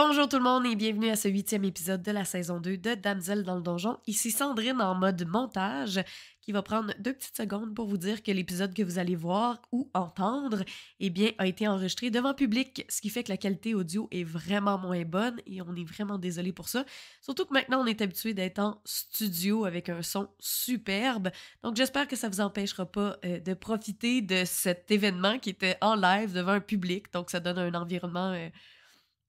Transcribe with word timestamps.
Bonjour 0.00 0.28
tout 0.28 0.36
le 0.36 0.44
monde 0.44 0.64
et 0.64 0.76
bienvenue 0.76 1.10
à 1.10 1.16
ce 1.16 1.26
huitième 1.26 1.64
épisode 1.64 2.04
de 2.04 2.12
la 2.12 2.24
saison 2.24 2.60
2 2.60 2.76
de 2.76 2.94
Damsel 2.94 3.42
dans 3.42 3.56
le 3.56 3.62
donjon. 3.62 3.98
Ici 4.06 4.30
Sandrine 4.30 4.80
en 4.80 4.94
mode 4.94 5.26
montage 5.26 6.00
qui 6.40 6.52
va 6.52 6.62
prendre 6.62 6.94
deux 7.00 7.14
petites 7.14 7.36
secondes 7.36 7.74
pour 7.74 7.88
vous 7.88 7.96
dire 7.96 8.22
que 8.22 8.30
l'épisode 8.30 8.72
que 8.74 8.84
vous 8.84 9.00
allez 9.00 9.16
voir 9.16 9.60
ou 9.72 9.90
entendre 9.94 10.62
eh 11.00 11.10
bien, 11.10 11.32
a 11.38 11.48
été 11.48 11.66
enregistré 11.66 12.10
devant 12.10 12.32
public, 12.32 12.86
ce 12.88 13.00
qui 13.00 13.10
fait 13.10 13.24
que 13.24 13.30
la 13.30 13.36
qualité 13.36 13.74
audio 13.74 14.06
est 14.12 14.22
vraiment 14.22 14.78
moins 14.78 15.02
bonne 15.02 15.40
et 15.46 15.62
on 15.62 15.74
est 15.74 15.82
vraiment 15.82 16.16
désolé 16.16 16.52
pour 16.52 16.68
ça. 16.68 16.84
Surtout 17.20 17.46
que 17.46 17.52
maintenant 17.52 17.82
on 17.82 17.86
est 17.86 18.00
habitué 18.00 18.34
d'être 18.34 18.60
en 18.60 18.80
studio 18.84 19.64
avec 19.64 19.88
un 19.88 20.02
son 20.02 20.28
superbe. 20.38 21.30
Donc 21.64 21.74
j'espère 21.74 22.06
que 22.06 22.14
ça 22.14 22.28
vous 22.28 22.40
empêchera 22.40 22.86
pas 22.86 23.16
euh, 23.24 23.40
de 23.40 23.52
profiter 23.52 24.22
de 24.22 24.44
cet 24.44 24.92
événement 24.92 25.40
qui 25.40 25.50
était 25.50 25.76
en 25.80 25.96
live 25.96 26.32
devant 26.32 26.52
un 26.52 26.60
public. 26.60 27.12
Donc 27.12 27.30
ça 27.30 27.40
donne 27.40 27.58
un 27.58 27.74
environnement... 27.74 28.30
Euh, 28.30 28.48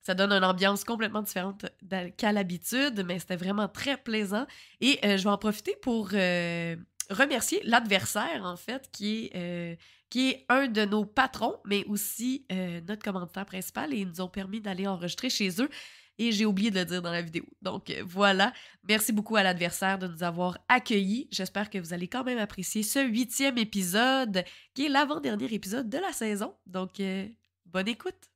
ça 0.02 0.14
donne 0.14 0.32
une 0.32 0.44
ambiance 0.44 0.84
complètement 0.84 1.22
différente 1.22 1.66
qu'à 2.18 2.32
l'habitude, 2.32 3.04
mais 3.06 3.20
c'était 3.20 3.36
vraiment 3.36 3.68
très 3.68 3.98
plaisant. 3.98 4.46
Et 4.82 5.00
euh, 5.04 5.18
je 5.18 5.24
vais 5.24 5.30
en 5.30 5.38
profiter 5.38 5.76
pour 5.82 6.10
euh, 6.14 6.76
remercier 7.10 7.62
l'adversaire, 7.64 8.44
en 8.44 8.56
fait, 8.56 8.90
qui 8.92 9.26
est, 9.26 9.36
euh, 9.36 9.76
qui 10.10 10.30
est 10.30 10.46
un 10.50 10.68
de 10.68 10.86
nos 10.86 11.06
patrons, 11.06 11.58
mais 11.66 11.86
aussi 11.86 12.46
notre 12.88 13.04
commentateur 13.04 13.46
principal. 13.46 13.94
Et 13.94 13.98
ils 13.98 14.08
nous 14.08 14.22
ont 14.22 14.30
permis 14.30 14.62
d'aller 14.62 14.88
enregistrer 14.88 15.30
chez 15.30 15.62
eux. 15.62 15.70
Et 16.18 16.34
j'ai 16.34 16.46
oublié 16.46 16.70
de 16.70 16.80
le 16.80 16.86
dire 16.86 17.02
dans 17.02 17.12
la 17.12 17.22
vidéo. 17.22 17.46
Donc 17.62 17.94
voilà, 18.06 18.52
merci 18.84 19.14
beaucoup 19.14 19.38
à 19.38 19.44
l'adversaire 19.44 19.98
de 20.00 20.08
nous 20.08 20.22
avoir 20.22 20.58
accueillis. 20.68 21.30
J'espère 21.32 21.70
que 21.70 21.78
vous 21.78 21.94
allez 21.94 22.10
quand 22.10 22.26
même 22.26 22.40
apprécier 22.40 22.84
ce 22.84 23.00
huitième 23.00 23.58
épisode, 23.58 24.44
qui 24.74 24.88
est 24.88 24.90
l'avant-dernier 24.90 25.54
épisode 25.54 25.90
de 25.90 25.98
la 25.98 26.12
saison. 26.12 26.56
Donc 26.66 27.02
bonne 27.68 27.88
écoute. 27.88 28.30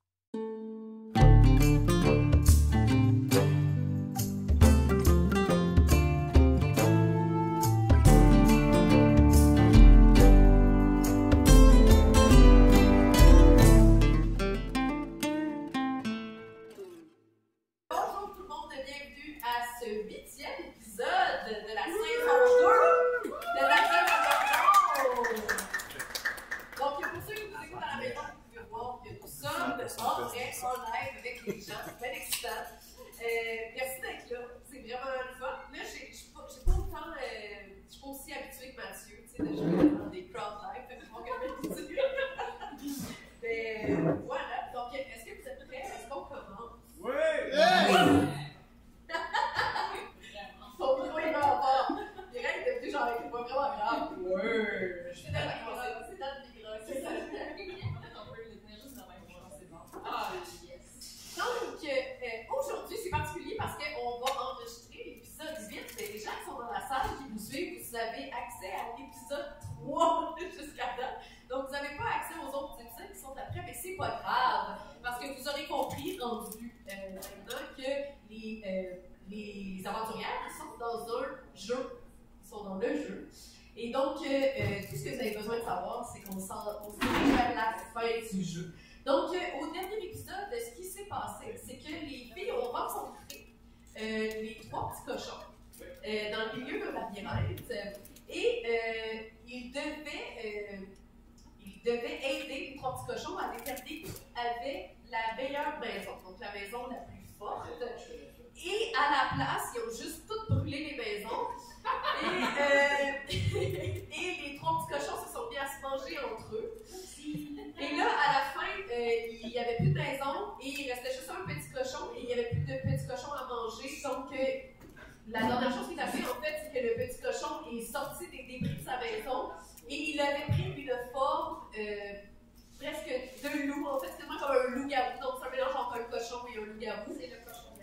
cochon 136.34 136.48
et 136.54 136.60
oligarou. 136.60 137.12
C'est 137.20 137.28
le 137.28 137.38
cochon 137.46 137.74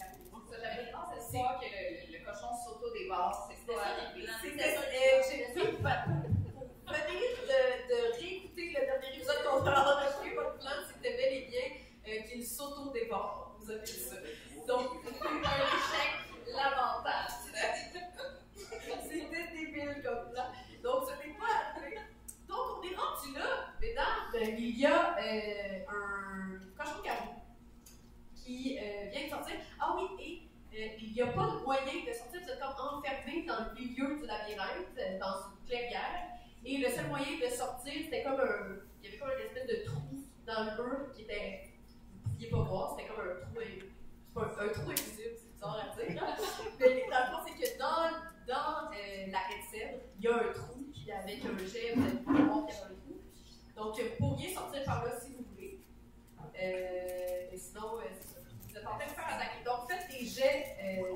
Ça, 0.50 0.56
j'avais 0.62 0.90
pensé 0.90 1.38
fois 1.38 1.60
que 1.60 1.66
le, 1.66 2.18
le 2.18 2.24
cochon 2.24 2.48
s'auto-dévore. 2.64 3.48
C'est 3.50 3.72
ça. 3.72 3.78
J'ai 4.16 5.44
vu 5.54 5.76
ben, 5.82 5.98
venir 6.86 7.28
de, 7.46 7.60
de 7.88 7.98
réécouter 8.18 8.66
le 8.68 8.80
dernier 8.86 9.16
épisode 9.16 9.36
qu'on 9.44 9.66
a 9.66 9.94
enregistré, 9.94 10.34
votre 10.34 10.58
plan, 10.58 10.70
c'était 10.88 11.16
bel 11.16 11.32
et 11.34 11.46
bien 11.46 11.66
euh, 12.08 12.22
qu'il 12.28 12.44
s'auto-dévore. 12.44 13.56
Vous 13.60 13.70
avez 13.70 13.82
dit 13.82 13.92
ça. 13.92 14.16
Donc, 14.66 14.88
Euh, 28.90 29.08
vient 29.10 29.24
de 29.24 29.30
sortir. 29.30 29.54
Ah 29.78 29.94
oui, 29.96 30.42
et 30.72 30.82
euh, 30.82 30.98
il 31.00 31.12
n'y 31.12 31.22
a 31.22 31.28
pas 31.28 31.46
de 31.46 31.62
moyen 31.62 32.04
de 32.06 32.12
sortir, 32.12 32.40
vous 32.42 32.50
êtes 32.50 32.60
comme 32.60 32.98
enfermé 32.98 33.44
dans 33.46 33.66
le 33.66 33.74
milieu 33.78 34.16
du 34.16 34.26
labyrinthe, 34.26 34.98
euh, 34.98 35.18
dans 35.18 35.36
une 35.46 35.66
clairière. 35.66 36.26
Et 36.64 36.78
le 36.78 36.88
seul 36.90 37.06
moyen 37.06 37.38
de 37.38 37.48
sortir, 37.48 37.92
c'était 38.04 38.22
comme 38.22 38.40
un. 38.40 38.82
Il 39.02 39.04
y 39.04 39.08
avait 39.08 39.18
comme 39.18 39.30
une 39.30 39.46
espèce 39.46 39.66
de 39.66 39.84
trou 39.84 40.24
dans 40.46 40.64
le 40.64 40.82
mur 40.82 41.12
qui 41.14 41.22
était. 41.22 41.70
Vous 42.24 42.30
ne 42.30 42.32
pouviez 42.32 42.50
pas 42.50 42.62
voir, 42.62 42.96
c'était 42.96 43.08
comme 43.08 43.20
un 43.20 43.40
trou. 43.40 43.50
Un, 44.36 44.68
trou 44.68 44.90
invisible, 44.90 45.34
c'est 45.36 45.52
bizarre 45.52 45.78
à 45.78 45.96
dire. 45.96 46.22
Mais 46.78 47.06
dans 47.10 47.20
le 47.20 47.32
fond, 47.32 47.44
c'est 47.46 47.54
que 47.54 47.78
dans, 47.78 48.10
dans 48.46 48.90
euh, 48.92 49.26
il 50.18 50.24
y 50.24 50.28
a 50.28 50.34
un 50.34 50.52
trou, 50.52 50.86
puis 50.92 51.12
avec 51.12 51.44
un 51.44 51.58
jet, 51.66 51.94
vous 51.94 52.30
allez 52.30 52.42
voir 52.44 52.66
qu'il 52.66 52.76
y 52.76 52.78
a 52.78 52.84
un 52.84 52.88
trou. 52.88 53.20
Donc, 53.76 54.00
vous 54.00 54.16
pourriez 54.18 54.52
sortir 54.52 54.84
par 54.84 55.04
là 55.04 55.12
si 55.20 55.32
vous 55.32 55.44
voulez. 55.52 55.80
Mais 56.54 57.56
sinon, 57.56 57.98
euh, 57.98 58.02
vous 58.70 58.76
êtes 58.78 58.86
en 58.86 58.96
train 58.96 59.06
de 59.06 59.10
faire 59.10 59.26
attaquer. 59.26 59.64
Donc, 59.64 59.90
faites 59.90 60.08
des 60.10 60.24
jets 60.26 60.76
euh, 60.82 61.14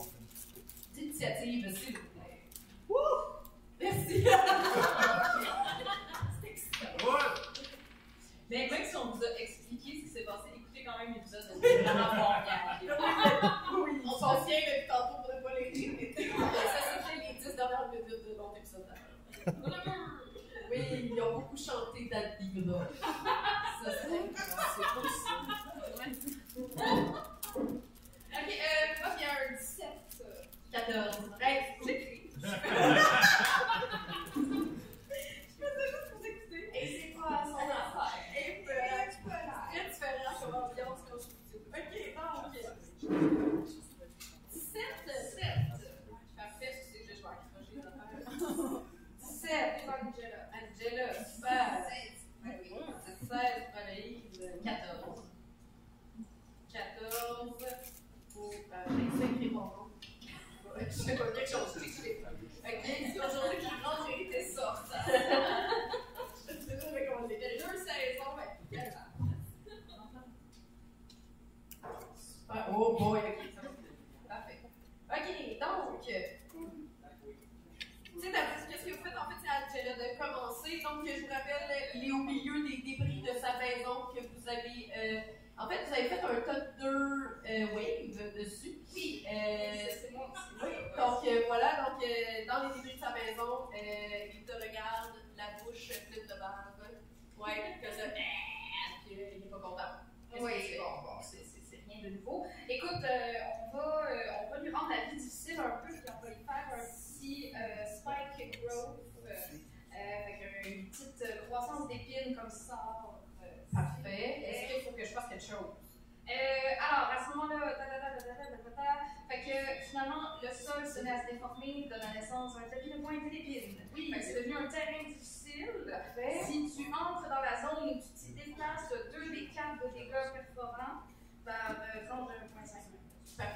d'initiative, 0.92 1.76
s'il 1.76 1.96
vous 1.96 2.04
plaît. 2.08 2.40
Wouh! 2.88 2.96
Merci! 3.80 4.24
C'est 6.42 6.50
excitant. 6.50 7.06
Ouais. 7.06 7.20
Mais 8.50 8.68
même 8.68 8.84
si 8.84 8.96
on 8.96 9.12
vous 9.12 9.22
a 9.24 9.40
expliqué 9.40 9.98
ce 9.98 10.02
qui 10.02 10.08
s'est 10.08 10.24
passé, 10.24 10.48
écoutez 10.56 10.84
quand 10.84 10.98
même 10.98 11.14
l'épisode, 11.14 11.44
c'est 11.62 11.82
vraiment 11.82 12.14
bon. 12.14 13.84
oui, 13.84 14.02
on 14.04 14.18
s'en 14.18 14.42
souvient 14.42 14.58
depuis 14.58 14.88
tantôt 14.88 15.22
pour 15.22 15.34
ne 15.34 15.40
pas 15.40 15.54
les 15.60 15.70
rire, 15.70 16.14
ça 16.16 16.80
s'est 16.82 17.02
fait 17.08 17.18
les 17.32 17.38
10 17.38 17.56
dernières 17.56 17.88
minutes 17.88 18.08
de 18.08 18.34
notre 18.36 18.56
épisode. 18.56 18.86
Oui, 20.70 21.10
ils 21.12 21.22
ont 21.22 21.38
beaucoup 21.38 21.56
chanté 21.56 22.08
That 22.08 22.36
Diva. 22.40 22.88
Ça, 23.84 23.90
c'est 24.02 24.08
possible. 26.84 27.24
Ok, 27.56 28.48
euh, 28.48 28.94
moi, 29.00 29.10
un 29.24 29.56
17. 29.56 29.86
14. 30.72 31.30
Bref, 31.38 31.64
j'écris. 31.86 32.30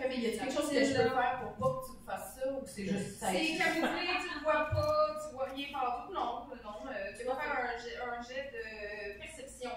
mais 0.09 0.17
y 0.19 0.27
a 0.27 0.39
quelque 0.39 0.53
chose 0.53 0.71
que 0.71 0.85
je 0.85 0.93
peux 0.93 1.11
faire 1.11 1.41
pour 1.43 1.53
pas 1.61 1.81
que 1.81 1.87
tu 1.87 2.05
fasses 2.07 2.37
ça 2.37 2.53
ou 2.53 2.63
que 2.63 2.69
c'est 2.69 2.87
juste 2.87 3.19
ça? 3.21 3.29
C'est 3.31 3.57
camouflé, 3.57 4.09
tu 4.21 4.35
le 4.35 4.43
vois 4.43 4.71
pas, 4.71 5.17
tu 5.21 5.35
vois 5.35 5.45
rien 5.45 5.69
partout. 5.73 6.13
Non, 6.13 6.49
non. 6.49 6.89
Euh, 6.89 7.13
tu 7.19 7.25
vas 7.25 7.37
faire 7.37 7.53
un 7.53 8.23
jet, 8.23 8.51
de 8.53 9.21
perception 9.21 9.71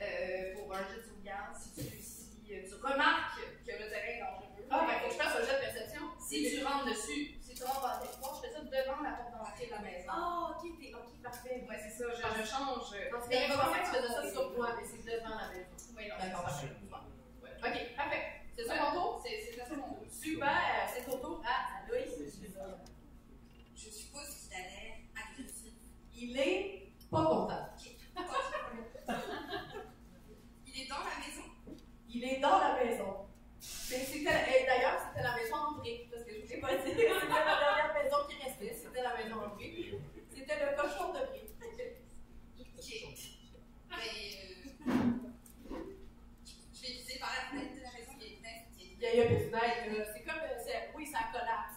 euh, 0.00 0.54
pour 0.54 0.74
un 0.74 0.78
jet 0.78 0.98
de 0.98 1.02
sauvegarde 1.02 1.56
si 1.56 2.54
euh, 2.54 2.62
tu 2.62 2.74
remarques 2.74 3.40
que 3.66 3.72
le 3.72 3.88
terrain 3.90 4.06
est 4.06 4.20
dangereux. 4.20 4.66
Ah, 4.70 4.86
ben, 4.86 4.98
faut 5.00 5.08
que 5.08 5.12
je 5.14 5.18
fasse 5.18 5.36
un 5.36 5.44
jet 5.44 5.58
de 5.58 5.64
perception. 5.66 6.02
Si 6.18 6.50
tu 6.50 6.64
rentres 6.64 6.86
dessus, 6.86 7.34
si 7.40 7.54
tu 7.54 7.64
rentres 7.64 7.82
par 7.82 8.00
tes 8.00 8.08
portes, 8.20 8.42
je 8.42 8.48
fais 8.48 8.54
ça 8.54 8.60
devant 8.62 9.02
la 9.02 9.18
porte 9.18 9.34
d'entrée 9.34 9.66
de 9.66 9.70
la 9.72 9.82
maison. 9.82 10.06
Ah, 10.08 10.54
ok, 10.54 10.70
ok, 10.70 11.22
parfait. 11.22 11.66
Ouais, 11.68 11.78
c'est 11.82 11.90
ça, 11.90 12.04
je, 12.14 12.46
change. 12.46 12.94
Mais 13.28 13.46
il 13.46 13.52
va 13.52 13.58
pas 13.58 13.78
que 13.78 13.90
tu 13.90 13.96
faisais 13.96 14.14
ça 14.14 14.30
sur 14.30 14.54
toi, 14.54 14.76
mais 14.78 14.86
c'est 14.86 15.02
devant 15.02 15.34
la 15.34 15.48
maison. 15.50 15.74
Oui, 15.96 16.04
non, 16.08 16.16
d'accord, 16.20 16.42
parfait. 16.42 16.70
Ok, 17.62 17.96
parfait. 17.96 18.45
C'est 18.56 18.64
ça 18.64 18.74
mon 18.76 18.92
tour? 18.92 19.22
C'est 19.22 19.52
ça 19.54 19.76
mon. 19.76 19.98
Super, 20.10 20.88
c'est 20.94 21.04
ton 21.04 21.18
tour. 21.18 21.42
Ah, 21.44 21.84
Aloïs, 21.84 22.40
Je 23.74 23.90
suppose 23.90 24.48
qu'il 24.48 24.54
a 24.54 24.60
l'air 24.60 24.96
agressif. 25.14 25.74
Il 26.14 26.38
est 26.38 26.92
pas 27.10 27.24
content. 27.24 27.68
Il 30.66 30.82
est 30.82 30.88
dans 30.88 30.98
la 30.98 31.16
maison. 31.20 31.44
Il 32.08 32.24
est 32.24 32.40
dans 32.40 32.58
la 32.58 32.82
maison. 32.82 33.26
D'ailleurs, 33.90 34.98
c'était 35.06 35.22
la 35.22 35.36
maison 35.36 35.56
André, 35.56 36.08
parce 36.10 36.24
que 36.24 36.32
je 36.32 36.38
ne 36.38 36.42
vous 36.46 36.52
ai 36.52 36.60
pas 36.60 36.74
dit 36.76 36.82
que 36.82 36.88
c'était 36.90 37.06
la 37.06 37.58
dernière 37.60 37.94
maison 37.94 38.16
qui 38.28 38.36
restait, 38.42 38.74
c'était 38.74 39.02
la 39.02 39.14
maison 39.16 39.36
André. 39.36 40.00
C'était 40.34 40.56
le 40.58 40.76
cochon 40.76 41.12
de 41.12 41.20
Bré. 41.26 41.42
Ok. 42.78 42.88
Mais. 43.90 44.06
Euh, 44.88 45.25
il 49.12 49.20
n'y 49.20 49.22
a, 49.22 49.24
a. 49.26 49.28
C'est 50.12 50.22
comme, 50.22 50.36
euh, 50.36 50.94
oui, 50.96 51.06
ça 51.06 51.18
collapse, 51.32 51.76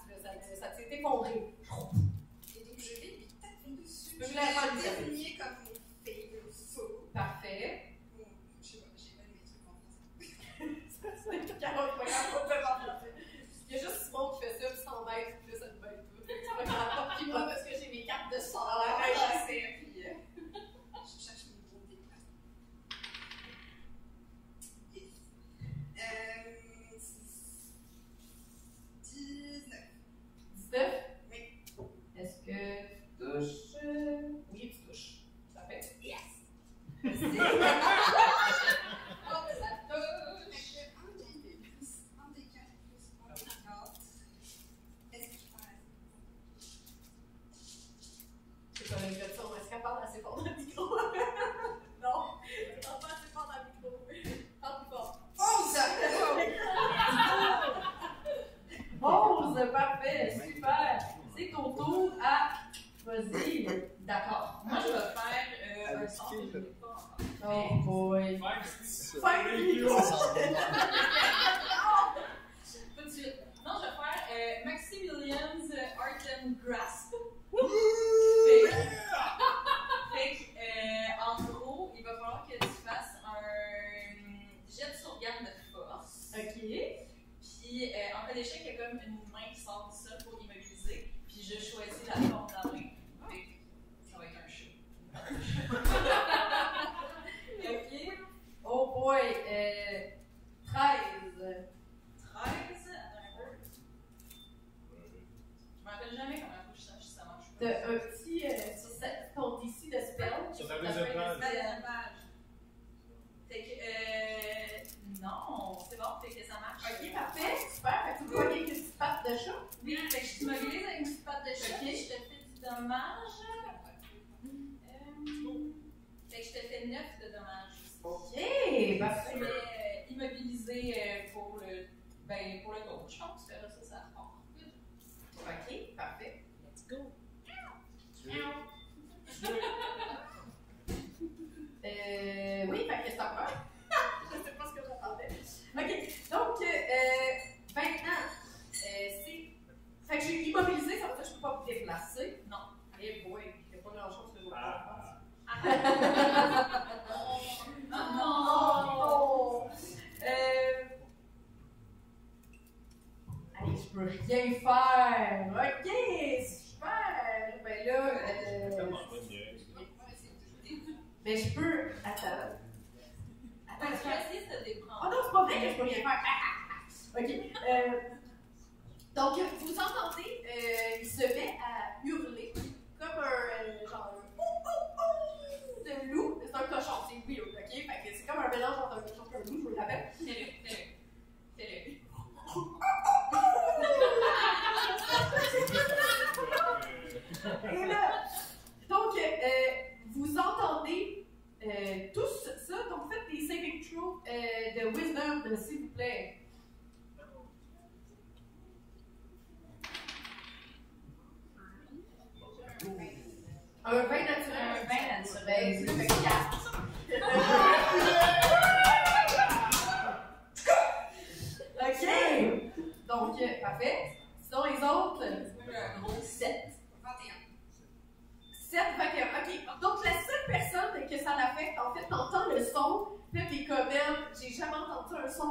ça, 0.60 0.72
s'est 0.76 0.88
effondré. 0.92 1.56
Je 2.46 2.54
vais 3.02 3.08
vite 3.08 3.36
appuyer 3.44 3.78
dessus. 3.84 4.16
Je 4.20 4.26
vais 4.26 4.34
la 4.36 4.42
désigner 5.06 5.38
comme 5.38 5.56
mon 5.66 5.74
pays. 6.04 6.30
Parfait. 7.14 7.84
Bon, 8.18 8.26
je 8.62 8.68
sais 8.68 8.78
pas, 8.78 8.86
j'ai 8.96 9.12
pas 9.16 9.24
mes 9.32 9.40
trucs 11.46 11.64
en 11.64 11.74
français. 11.74 11.96
ça, 12.12 12.28
c'est 12.36 12.50
pas 12.50 12.58
grave, 12.62 12.80
on 12.88 12.90
peut. 13.04 13.14
Il 13.70 13.76
y 13.76 13.78
a 13.80 13.82
juste 13.82 14.00
Simon 14.06 14.26
qui 14.34 14.40
fait 14.46 14.54
ça, 14.60 14.66
puis 14.70 14.82
100 14.84 15.06
mètres, 15.06 15.38
puis 15.46 15.54
là, 15.54 15.58
ça 15.60 15.66
me 15.68 15.72
bête. 15.80 16.04
Je 16.28 16.34
pas, 16.66 17.08
puis 17.18 17.26
moi, 17.32 17.42
parce 17.48 17.64
que 17.64 17.72
j'ai 17.80 17.90
mes 17.92 18.04
cartes 18.06 18.32
de. 18.32 18.40
też 33.40 33.69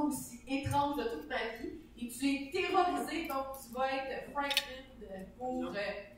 aussi 0.07 0.41
étrange 0.47 0.97
de 0.97 1.05
toute 1.05 1.29
ma 1.29 1.37
vie. 1.61 1.81
Et 2.01 2.09
tu 2.09 2.27
es 2.27 2.51
terrorisé, 2.51 3.27
donc 3.27 3.47
tu 3.61 3.75
vas 3.75 3.93
être 3.93 4.31
frightened 4.33 4.89
pour 5.37 5.65
euh, 5.65 5.73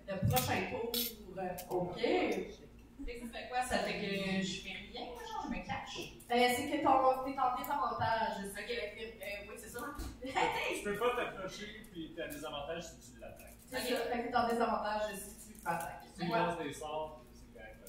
le 0.09 0.29
prochain 0.29 0.63
tour. 0.71 0.93
Euh, 1.39 1.71
OK. 1.71 2.01
Ça 3.01 3.07
fait 3.07 3.49
quoi? 3.49 3.63
Ça 3.63 3.79
fait 3.79 3.95
que 3.95 4.43
je 4.43 4.61
fais 4.61 4.77
rien, 4.93 5.07
moi, 5.07 5.23
genre, 5.23 5.45
je 5.45 5.51
me 5.51 5.67
cache. 5.67 6.13
Euh, 6.31 6.49
c'est 6.55 6.69
que 6.69 6.83
ton, 6.83 7.25
t'es 7.25 7.39
en 7.39 7.57
désavantage. 7.57 8.45
C'est 8.55 8.67
que, 8.67 8.73
euh, 8.73 9.49
oui, 9.49 9.55
c'est 9.57 9.69
ça. 9.69 9.81
Tu 10.77 10.85
peux 10.85 10.97
pas 10.97 11.17
t'approcher, 11.17 11.87
puis 11.91 12.15
t'as 12.17 12.29
des 12.29 12.45
avantages 12.45 12.85
si 12.85 13.13
tu 13.13 13.21
l'attaques. 13.21 13.57
C'est 13.71 13.79
ça. 13.79 13.97
Fait 13.97 14.23
que 14.25 14.29
t'es 14.29 14.37
en 14.37 14.49
désavantage 14.49 15.15
si 15.15 15.53
tu 15.53 15.63
m'attaques. 15.65 16.05
Tu 16.19 16.27
lances 16.27 16.59
des 16.59 16.73
sorts, 16.73 17.25
c'est 17.33 17.53
correct. 17.59 17.81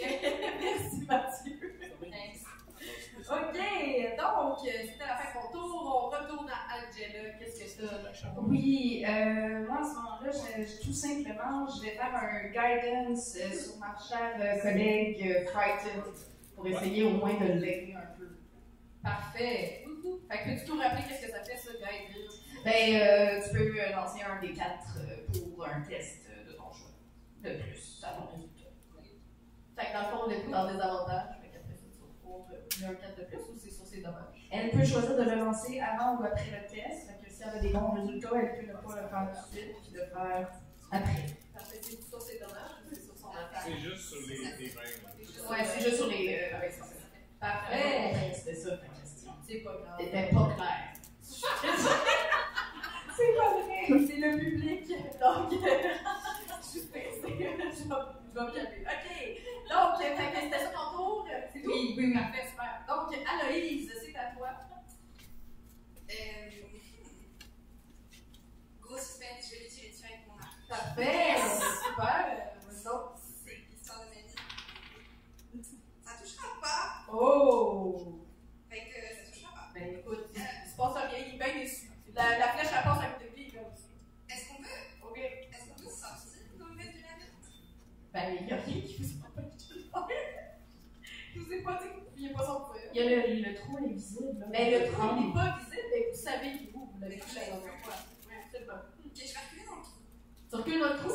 Merci 0.60 1.04
Mathieu. 1.06 1.78
Thanks. 2.00 2.44
Ok, 2.80 3.56
donc 3.56 4.58
c'était 4.64 5.06
la 5.06 5.16
fin 5.16 5.28
de 5.30 5.44
mon 5.44 5.52
tour. 5.52 5.82
On 5.86 6.08
retourne 6.08 6.48
à 6.48 6.76
Angela. 6.76 7.30
Qu'est-ce 7.38 7.76
que 7.76 7.86
ça? 7.86 8.02
Oui, 8.38 9.04
euh, 9.06 9.66
moi, 9.66 9.78
à 9.80 9.84
ce 9.84 9.94
moment-là, 9.96 10.30
je- 10.32 10.62
je- 10.64 10.80
tout 10.82 10.92
simplement, 10.92 11.66
je 11.68 11.82
vais 11.82 11.90
faire 11.90 12.14
un 12.14 12.48
guidance 12.48 13.36
euh, 13.36 13.52
sur 13.52 13.76
ma 13.78 13.94
chère 13.98 14.36
euh, 14.40 14.62
collègue 14.62 15.22
euh, 15.28 15.46
Frightened 15.50 16.02
pour 16.56 16.66
essayer 16.66 17.04
au 17.04 17.10
moins 17.10 17.34
de 17.34 17.52
l'aider 17.52 17.94
un 17.96 18.16
peu. 18.18 18.28
Parfait. 19.02 19.84
Fait 20.30 20.38
que 20.38 20.60
peux-tu 20.60 20.72
nous 20.72 20.80
rappeler 20.80 21.02
qu'est-ce 21.08 21.26
que 21.26 21.32
ça 21.32 21.42
fait, 21.44 21.56
ça, 21.56 21.70
Guide? 21.72 22.16
Ben, 22.64 23.00
euh, 23.00 23.40
tu 23.44 23.56
peux 23.56 23.80
euh, 23.80 23.90
lancer 23.96 24.20
un 24.22 24.40
des 24.40 24.52
quatre 24.52 24.96
euh, 24.98 25.26
pour 25.54 25.66
un 25.66 25.80
test 25.82 26.26
euh, 26.30 26.48
de 26.50 26.52
ton 26.56 26.70
choix. 26.72 26.90
De 27.42 27.50
plus, 27.62 28.02
à 28.04 28.12
ton 28.12 28.26
résultat. 28.34 28.70
Fait 29.76 29.86
que 29.86 29.92
dans 29.94 30.00
le 30.00 30.16
fond, 30.16 30.22
on 30.26 30.30
est 30.30 30.40
plus 30.42 30.50
dans 30.50 30.66
des 30.70 30.78
avantages. 30.80 31.39
Pouvoir 32.30 32.46
euh, 32.52 32.90
un 32.90 32.94
4 32.94 33.18
de 33.18 33.24
plus 33.24 33.38
ou 33.38 33.58
c'est 33.58 33.70
sur 33.70 33.84
ses 33.84 34.00
dommages? 34.00 34.46
Elle 34.50 34.70
peut 34.70 34.84
choisir 34.84 35.16
de 35.16 35.22
le 35.22 35.34
lancer 35.36 35.80
avant 35.80 36.16
ou 36.16 36.24
après 36.24 36.50
le 36.50 36.70
test. 36.70 37.08
Fait 37.08 37.24
que 37.24 37.30
si 37.30 37.42
elle 37.42 37.58
a 37.58 37.60
des 37.60 37.70
bons 37.70 37.90
résultats, 37.90 38.30
elle 38.34 38.54
peut 38.54 38.66
ne 38.66 38.72
pas 38.72 39.02
le 39.02 39.08
faire 39.08 39.28
tout 39.32 39.50
de 39.50 39.58
suite 39.58 39.76
puis 39.82 39.92
le 39.94 40.06
faire 40.06 40.48
après. 40.92 41.26
Parfait. 41.52 41.80
C'est 41.82 42.08
sur 42.08 42.22
ses 42.22 42.38
dommages 42.38 42.78
ou 42.86 42.94
c'est 42.94 43.02
sur 43.02 43.16
son 43.18 43.30
attaque? 43.30 43.64
C'est 43.64 43.78
juste 43.78 44.08
sur 44.08 44.20
les, 44.28 44.36
les. 44.36 44.70
Ouais, 44.70 45.64
c'est 45.64 45.80
juste 45.80 45.96
sur 45.96 46.06
les. 46.06 46.38
Euh, 46.40 46.70
ça. 46.70 46.84
Parfait. 47.40 48.32
C'était 48.34 48.54
ça 48.54 48.76
ta 48.76 48.86
question. 48.86 49.32
C'est 49.46 49.58
pas 49.58 49.72
grave. 49.72 49.98
C'était 49.98 50.30
pas 50.30 50.54
clair. 50.56 50.94
C'est 53.16 53.36
pas 53.36 53.50
vrai. 53.52 54.06
C'est 54.06 54.16
le 54.16 54.38
public. 54.38 54.88
Donc, 55.20 55.52
je 56.62 56.78
suis 57.76 57.88
me 58.44 58.52
calmer. 58.52 58.84
OK. 58.84 59.06
Donc, 59.70 59.90
c'était 60.00 60.58
ça 60.58 60.70
ton 60.70 60.96
tour. 60.96 61.28
C'est 61.52 61.62
tout? 61.62 61.70
Oui, 61.70 61.94
oui, 61.96 62.04
oui. 62.06 62.14
Parfait, 62.14 62.46
super. 62.48 62.84
Donc, 62.88 63.14
Aloïse, 63.14 63.92
c'est 64.04 64.16
à 64.16 64.34
toi. 64.36 64.48
Euh, 66.10 66.50
gros 68.80 68.98
suspense, 68.98 69.48
je 69.48 69.58
vais 69.58 69.88
dessus 69.88 70.04
avec 70.04 70.26
mon 70.26 70.36
arc. 70.38 70.56
Parfait. 70.68 71.36
Super. 71.86 72.52
Donc, 72.84 73.12
C'est 73.44 73.56
l'histoire 73.70 74.00
de 74.00 74.06
ma 74.06 74.14
vie. 74.14 75.64
Ça 76.04 76.12
touchera 76.20 76.48
pas. 76.60 77.12
oh. 77.12 78.26
Fait 78.68 78.86
que 78.88 79.00
ça 79.14 79.30
touchera 79.32 79.52
pas. 79.54 79.68
Ben 79.74 79.98
écoute, 79.98 80.26
il 80.34 80.70
se 80.70 80.76
passe 80.76 80.94
rien, 81.10 81.24
il 81.28 81.34
est 81.34 81.38
bien 81.38 81.54
déçu. 81.62 81.86
La, 82.14 82.38
la 82.38 82.48
flèche, 82.48 82.68
elle 82.76 82.82
passe 82.84 83.04
à 83.04 83.06
côté 83.12 83.30
de 83.30 83.36
lui, 83.36 83.52
comme 83.52 83.74
ça. 83.76 84.34
Est-ce 84.34 84.48
qu'on 84.48 84.62
peut, 84.62 85.08
OK. 85.08 85.18
est-ce 85.18 85.68
qu'on 85.68 85.78
peut 85.84 85.90
sortir 85.90 86.40
comme 86.58 86.74
mettre 86.76 86.92
de 86.96 87.02
la 87.02 87.14
vie? 87.18 87.30
Ben, 88.12 88.36
il 88.40 88.46
n'y 88.46 88.52
a 88.52 88.56
rien 88.56 88.80
qui 88.82 88.96
vous 89.02 89.24
empêche 89.24 89.68
de 89.68 89.74
le 89.74 89.80
faire. 89.82 90.08
Je 91.34 91.40
vous 91.40 91.52
ai 91.52 91.62
pas 91.62 91.74
dit 91.80 91.88
que 91.88 91.94
vous 91.94 92.00
ne 92.00 92.06
pouviez 92.06 92.32
pas 92.32 92.44
a 93.00 93.26
le, 93.26 93.34
le 93.48 93.54
trou 93.54 93.76
invisible. 93.78 94.38
là. 94.40 94.46
Mais 94.50 94.70
le 94.78 94.86
trou 94.92 95.06
n'est 95.20 95.32
pas 95.32 95.56
visible, 95.58 95.88
mais 95.92 96.00
vous 96.10 96.18
savez 96.18 96.48
qu'il 96.58 96.68
est 96.68 96.72
où. 96.74 96.76
Vous 96.92 97.00
l'avez 97.00 97.16
vu 97.16 97.22
la 97.34 97.44
dernière 97.44 97.78
fois. 97.82 97.94
Oui, 98.28 98.34
absolument. 98.44 98.80
Ok, 99.04 99.16
je 99.16 99.20
vais 99.20 99.40
reculer 99.40 99.64
dans 99.66 99.76
le 99.76 99.82
trou. 99.82 99.98
Tu 100.50 100.56
recules 100.56 100.80
dans 100.80 100.88
le 100.88 100.96
trou? 100.98 101.10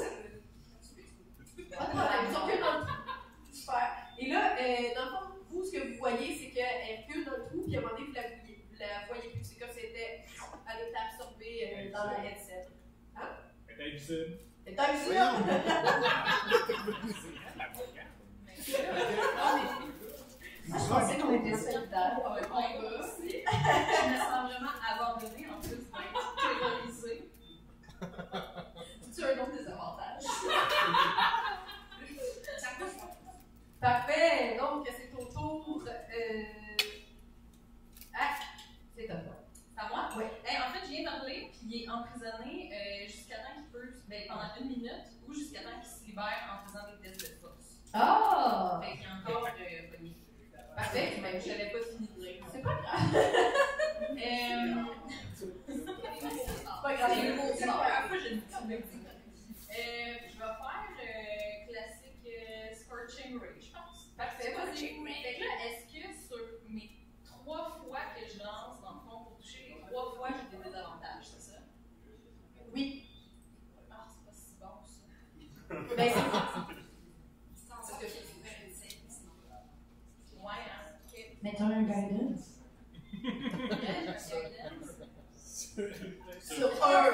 Pas 1.78 1.86
de 1.86 1.90
problème, 1.90 2.26
tu 2.30 2.36
recules 2.38 2.62
dans 2.62 2.74
le 2.80 2.86
trou. 2.86 2.96
Super. 3.52 3.90
Et 4.20 4.26
là, 4.30 4.42
euh, 4.58 4.94
dans 4.96 5.06
le 5.06 5.10
fond, 5.12 5.26
vous, 5.50 5.64
ce 5.64 5.72
que 5.72 5.80
vous 5.92 5.98
voyez, 5.98 6.28
c'est 6.36 6.50
qu'elle 6.52 7.00
recule 7.08 7.24
dans 7.26 7.38
le 7.38 7.44
trou, 7.46 7.58
puis 7.66 7.76
à 7.76 7.80
un 7.80 7.82
moment 7.82 7.94
donné, 7.96 8.06
vous 8.08 8.14
la 8.16 8.22
voyez, 8.22 8.58
vous 8.70 8.78
la 8.80 8.86
voyez 9.08 9.30
plus. 9.32 9.44
C'est 9.44 9.58
comme 9.60 9.70
si 9.72 9.80
elle 9.80 9.90
était, 9.92 10.12
elle 10.24 10.82
était 10.88 11.02
absorbée 11.12 11.58
euh, 11.76 11.92
dans 11.92 12.06
la 12.12 12.18
headset. 12.26 12.66
Elle 13.68 13.80
est 13.82 13.86
invisible. 13.90 14.34
Elle 14.66 14.74
est 14.74 14.80
absorbée. 14.80 15.16
La 17.58 17.66
regarde. 17.72 18.06
Moi, 20.68 20.78
je 20.80 20.88
pensais 20.90 21.18
qu'on 21.20 21.34
était 21.34 21.58
solidaires. 21.58 22.20
On 22.26 22.30
va 22.34 22.40
On 22.52 22.82
va. 22.82 22.90
Je 23.22 24.10
me 24.10 24.18
sens 24.18 24.42
vraiment 24.50 24.76
abandonnée 24.90 25.48
en 25.50 25.60
plus 25.62 25.78
d'être 25.78 26.36
terrorisée. 26.36 27.20
Tu 29.16 29.20
as 29.24 29.28
un 29.28 29.30
autre 29.44 29.52
désavantage. 29.52 30.24
Ça 32.58 32.68
me 32.72 32.76
touche 32.86 32.98
pas. 32.98 33.12
Parfait. 33.80 34.58
Donc, 34.58 34.88
c'est 34.88 35.12
au 35.14 35.26
tour. 35.26 35.84
Euh... 35.88 36.44
Ah, 38.18 38.34
c'est 38.96 39.10
à 39.10 39.16
toi. 39.18 39.36
C'est 39.54 39.80
à 39.82 39.84
moi? 39.90 40.02
Oui. 40.18 40.24
Hey, 40.46 40.58
en 40.58 40.70
fait, 40.74 40.82
je 40.86 40.92
viens 40.92 41.04
d'appeler, 41.12 41.40
puis 41.52 41.60
il 41.70 41.74
est 41.84 41.90
emprisonné 41.90 42.54
euh, 42.74 43.06
jusqu'à 43.08 43.36
temps 43.38 43.54
qu'il 43.56 43.68
peut, 43.72 43.94
ben, 44.08 44.22
pendant 44.28 44.56
une 44.62 44.68
minute, 44.70 45.08
ou 45.28 45.34
jusqu'à 45.34 45.62
temps 45.62 45.80
qu'il 45.82 45.90
se 45.90 46.04
libère 46.06 46.42
en 46.50 46.58
faisant 46.68 46.86
des 46.88 46.98
tests 47.08 47.22
de 47.22 47.28
force. 47.42 47.70
Ah! 47.94 48.80
Fait 48.84 48.92
qu'il 48.98 49.04
y 49.04 49.06
a 49.06 49.08
encore 49.30 49.46
euh, 49.48 49.52
pogné. 49.96 50.14
Parfait. 50.76 51.08
Ben, 51.22 51.42
je 51.42 51.48
n'avais 51.50 51.70
pas 51.72 51.80
fini 51.80 52.08
de 52.08 52.14
dire. 52.22 52.46
C'est 52.52 52.62
pas 52.62 52.76
grave. 52.76 53.16
Euh, 53.16 53.20
C'est 55.36 55.86
pas 55.86 56.94
grave. 56.96 57.12
C'est 57.14 57.28
le 57.30 57.36
mot 57.36 57.44
C'est 57.56 57.66
sort. 57.66 57.78
pas 57.78 57.88
grave. 57.90 58.04
Après, 58.06 58.20
j'ai 58.20 58.32
une 58.34 58.42
petite 58.42 58.68
bêtise. 58.68 59.06
Euh, 59.06 59.10
je 59.72 60.38
vais 60.38 60.40
faire 60.40 60.90
euh, 61.00 61.68
classique 61.68 62.26
euh, 62.28 62.74
Scorching 62.74 63.40
Ray, 63.40 63.60
je 63.62 63.72
pense. 63.72 64.14
Parfait, 64.18 64.54
vas-y. 64.54 64.76
Fait 64.78 64.94
que 64.94 65.44
là, 65.44 65.52
est-ce 65.66 65.86
que 65.92 66.14
sur 66.28 66.46
mes 66.70 66.90
trois 67.26 67.80
fois 67.84 68.00
que 68.16 68.22
je 68.28 68.40
lance, 68.40 68.82
dans 68.82 68.94
le 68.94 69.00
fond, 69.02 69.24
pour 69.26 69.38
toucher, 69.38 69.76
les 69.76 69.82
trois 69.92 70.16
fois, 70.16 70.30
j'ai 70.30 70.58
des 70.58 70.64
désavantages, 70.64 71.26
c'est 71.26 71.52
ça? 71.52 71.58
Oui. 72.74 73.06
Ah, 73.92 74.06
c'est 74.08 74.26
pas 74.26 74.32
si 74.34 74.56
bon, 74.60 74.78
ça. 74.84 75.06
Ben, 75.98 76.12
c'est 77.82 78.00
que 78.00 78.08
sinon. 79.10 79.34
Ouais, 80.44 80.64
hein? 80.70 80.96
Un 81.60 81.84
guidance. 81.84 82.46
sur 86.42 86.68
un 86.86 87.12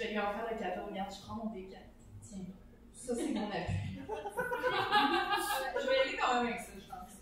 je 0.00 0.06
vais 0.06 0.12
lui 0.12 0.18
en 0.18 0.32
faire 0.32 0.48
le 0.50 0.58
cadeau. 0.58 0.86
Regarde, 0.86 1.12
je 1.12 1.20
prends 1.26 1.34
mon 1.36 1.50
décan. 1.52 1.76
Tiens, 2.22 2.38
ça, 2.90 3.14
c'est 3.14 3.32
mon 3.32 3.48
appui. 3.48 4.00
Euh, 5.72 5.80
je 5.80 5.86
vais 5.86 5.96
y 5.96 6.00
aller 6.00 6.16
quand 6.16 6.42
même 6.42 6.46
avec 6.52 6.60
ça, 6.60 6.72
je 6.74 6.88
pense. 6.88 7.14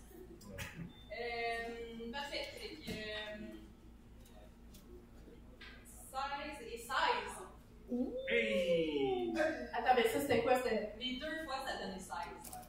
Euh, 1.11 2.11
parfait. 2.11 2.45
Fait 2.53 2.75
que, 2.77 2.91
euh, 2.91 3.57
16 6.09 6.67
et 6.73 6.77
16. 6.77 6.89
Ouh! 7.89 8.13
Hey. 8.29 9.33
Attends, 9.73 9.95
mais 9.95 10.07
ça, 10.07 10.19
c'était 10.21 10.41
quoi? 10.41 10.55
C'était... 10.55 10.93
Les 10.99 11.19
deux 11.19 11.45
fois, 11.45 11.65
ça 11.65 11.85
donnait 11.85 11.99
16. 11.99 12.09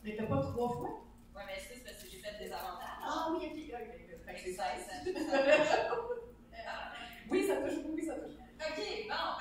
Mais 0.04 0.16
t'as 0.16 0.26
pas 0.26 0.40
trois 0.40 0.68
fois? 0.70 1.04
Ouais, 1.34 1.42
mais 1.46 1.58
6 1.58 1.82
parce 1.84 2.02
que 2.02 2.10
j'ai 2.10 2.18
fait 2.18 2.38
des 2.38 2.52
avantages. 2.52 3.00
Ah 3.02 3.28
oui, 3.30 3.46
ok, 3.46 3.74
ah, 3.74 3.78
ok. 3.82 4.26
Fait 4.26 4.34
que 4.34 4.40
c'est 4.40 4.52
16. 4.52 5.14
Ah, 6.66 6.92
oui, 7.30 7.46
ça 7.46 7.56
touche, 7.56 7.78
oui, 7.88 8.04
ça 8.04 8.14
touche. 8.14 8.34
Ok, 8.60 9.08
bon. 9.08 9.39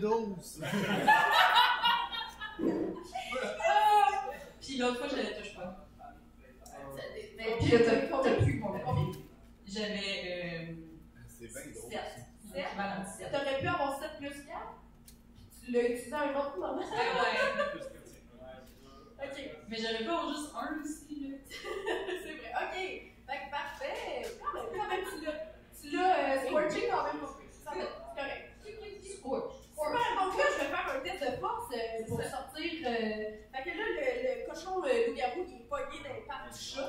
12. 0.00 0.62
Puis 4.60 4.76
l'autre 4.78 4.98
fois, 4.98 5.06
j'avais 5.08 5.36
touche 5.40 5.54
pas. 5.54 5.86
Mais 7.36 7.56
Puis 7.60 7.70
là, 7.70 7.78
t'as 7.84 7.96
t'as 8.22 8.34
plus 8.42 8.60
combien? 8.60 8.82
J'avais. 9.66 10.22
Euh, 10.26 10.74
C'est 11.28 11.46
bien 11.46 11.62
drôle. 11.74 11.90
7. 11.92 12.00
Équivalent 12.56 13.00
de 13.02 13.06
7. 13.06 13.30
T'aurais 13.32 13.58
pu 13.60 13.66
avoir 13.68 13.98
7 14.00 14.10
plus 14.18 14.44
4, 14.46 14.58
tu 15.64 15.70
l'as 15.72 15.82
utilisé 15.82 16.12
à 16.14 16.16
un 16.20 16.34
autre 16.34 16.56
moment. 16.58 16.78
Ouais, 16.78 16.84
ouais. 16.84 16.88
Ok, 19.20 19.36
Mais 19.68 19.76
j'aurais 19.76 19.98
pu 19.98 20.08
avoir 20.08 20.28
juste 20.34 20.50
un 20.56 20.78
aussi, 20.82 21.28
là. 21.30 21.36
c'est 21.48 22.34
vrai. 22.34 22.52
Ok, 22.54 22.74
fait 22.74 23.12
que 23.26 23.50
parfait. 23.50 24.22
Quand 24.40 24.52
même, 24.54 24.70
quand 24.74 24.88
même, 24.88 25.04
tu 25.04 25.16
l'as, 25.24 25.38
tu 25.80 25.86
l'as 25.96 26.14
euh, 26.18 26.40
scorché 26.46 26.80
quand 26.88 27.04
même. 27.04 27.20
Ça 27.64 27.70
va, 27.70 27.76
C'est 27.76 28.22
correct. 28.22 28.44
Scorch. 29.18 29.54
Super, 29.78 30.08
donc 30.24 30.32
là, 30.38 30.44
je 30.52 30.56
vais 30.58 30.70
faire 30.70 30.88
un 30.96 31.00
test 31.00 31.20
de 31.20 31.30
force 31.40 31.68
euh, 31.72 31.76
pour 32.08 32.20
sortir. 32.22 32.72
euh, 32.86 32.90
Fait 33.52 33.62
que 33.62 33.70
là, 33.76 33.84
le, 33.86 34.04
le 34.24 34.30
cochon 34.48 34.74
euh, 34.84 34.88
loup-garou, 35.08 35.40
il 35.46 35.54
est 35.60 35.68
pogné 35.68 35.96
dans 36.02 36.14
les 36.14 36.24
pattes 36.26 36.50
du 36.52 36.58
chat. 36.58 36.80
Euh, 36.80 36.88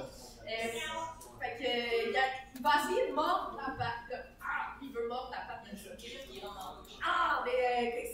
fait 1.39 1.54
que, 1.58 1.63
euh, 1.63 2.10
il, 2.10 2.18
a- 2.18 2.34
il 2.56 2.62
va 2.62 2.72
essayer 2.84 3.04
de 3.10 3.13
mordre 3.13 3.56
la 3.58 3.70
patte. 3.78 4.06
là. 4.10 4.17
Ah, 4.41 4.56
il 4.82 4.89
veut 4.91 5.08
mordre 5.08 5.32
la 5.32 5.41
patte 5.54 5.63
du 5.72 5.78
chat. 5.78 5.95
Il 6.32 6.39
rentre 6.45 6.63
en 6.80 6.82
bouche. 6.82 6.98
Ah, 7.06 7.43
mais 7.45 7.52
euh, 7.52 7.54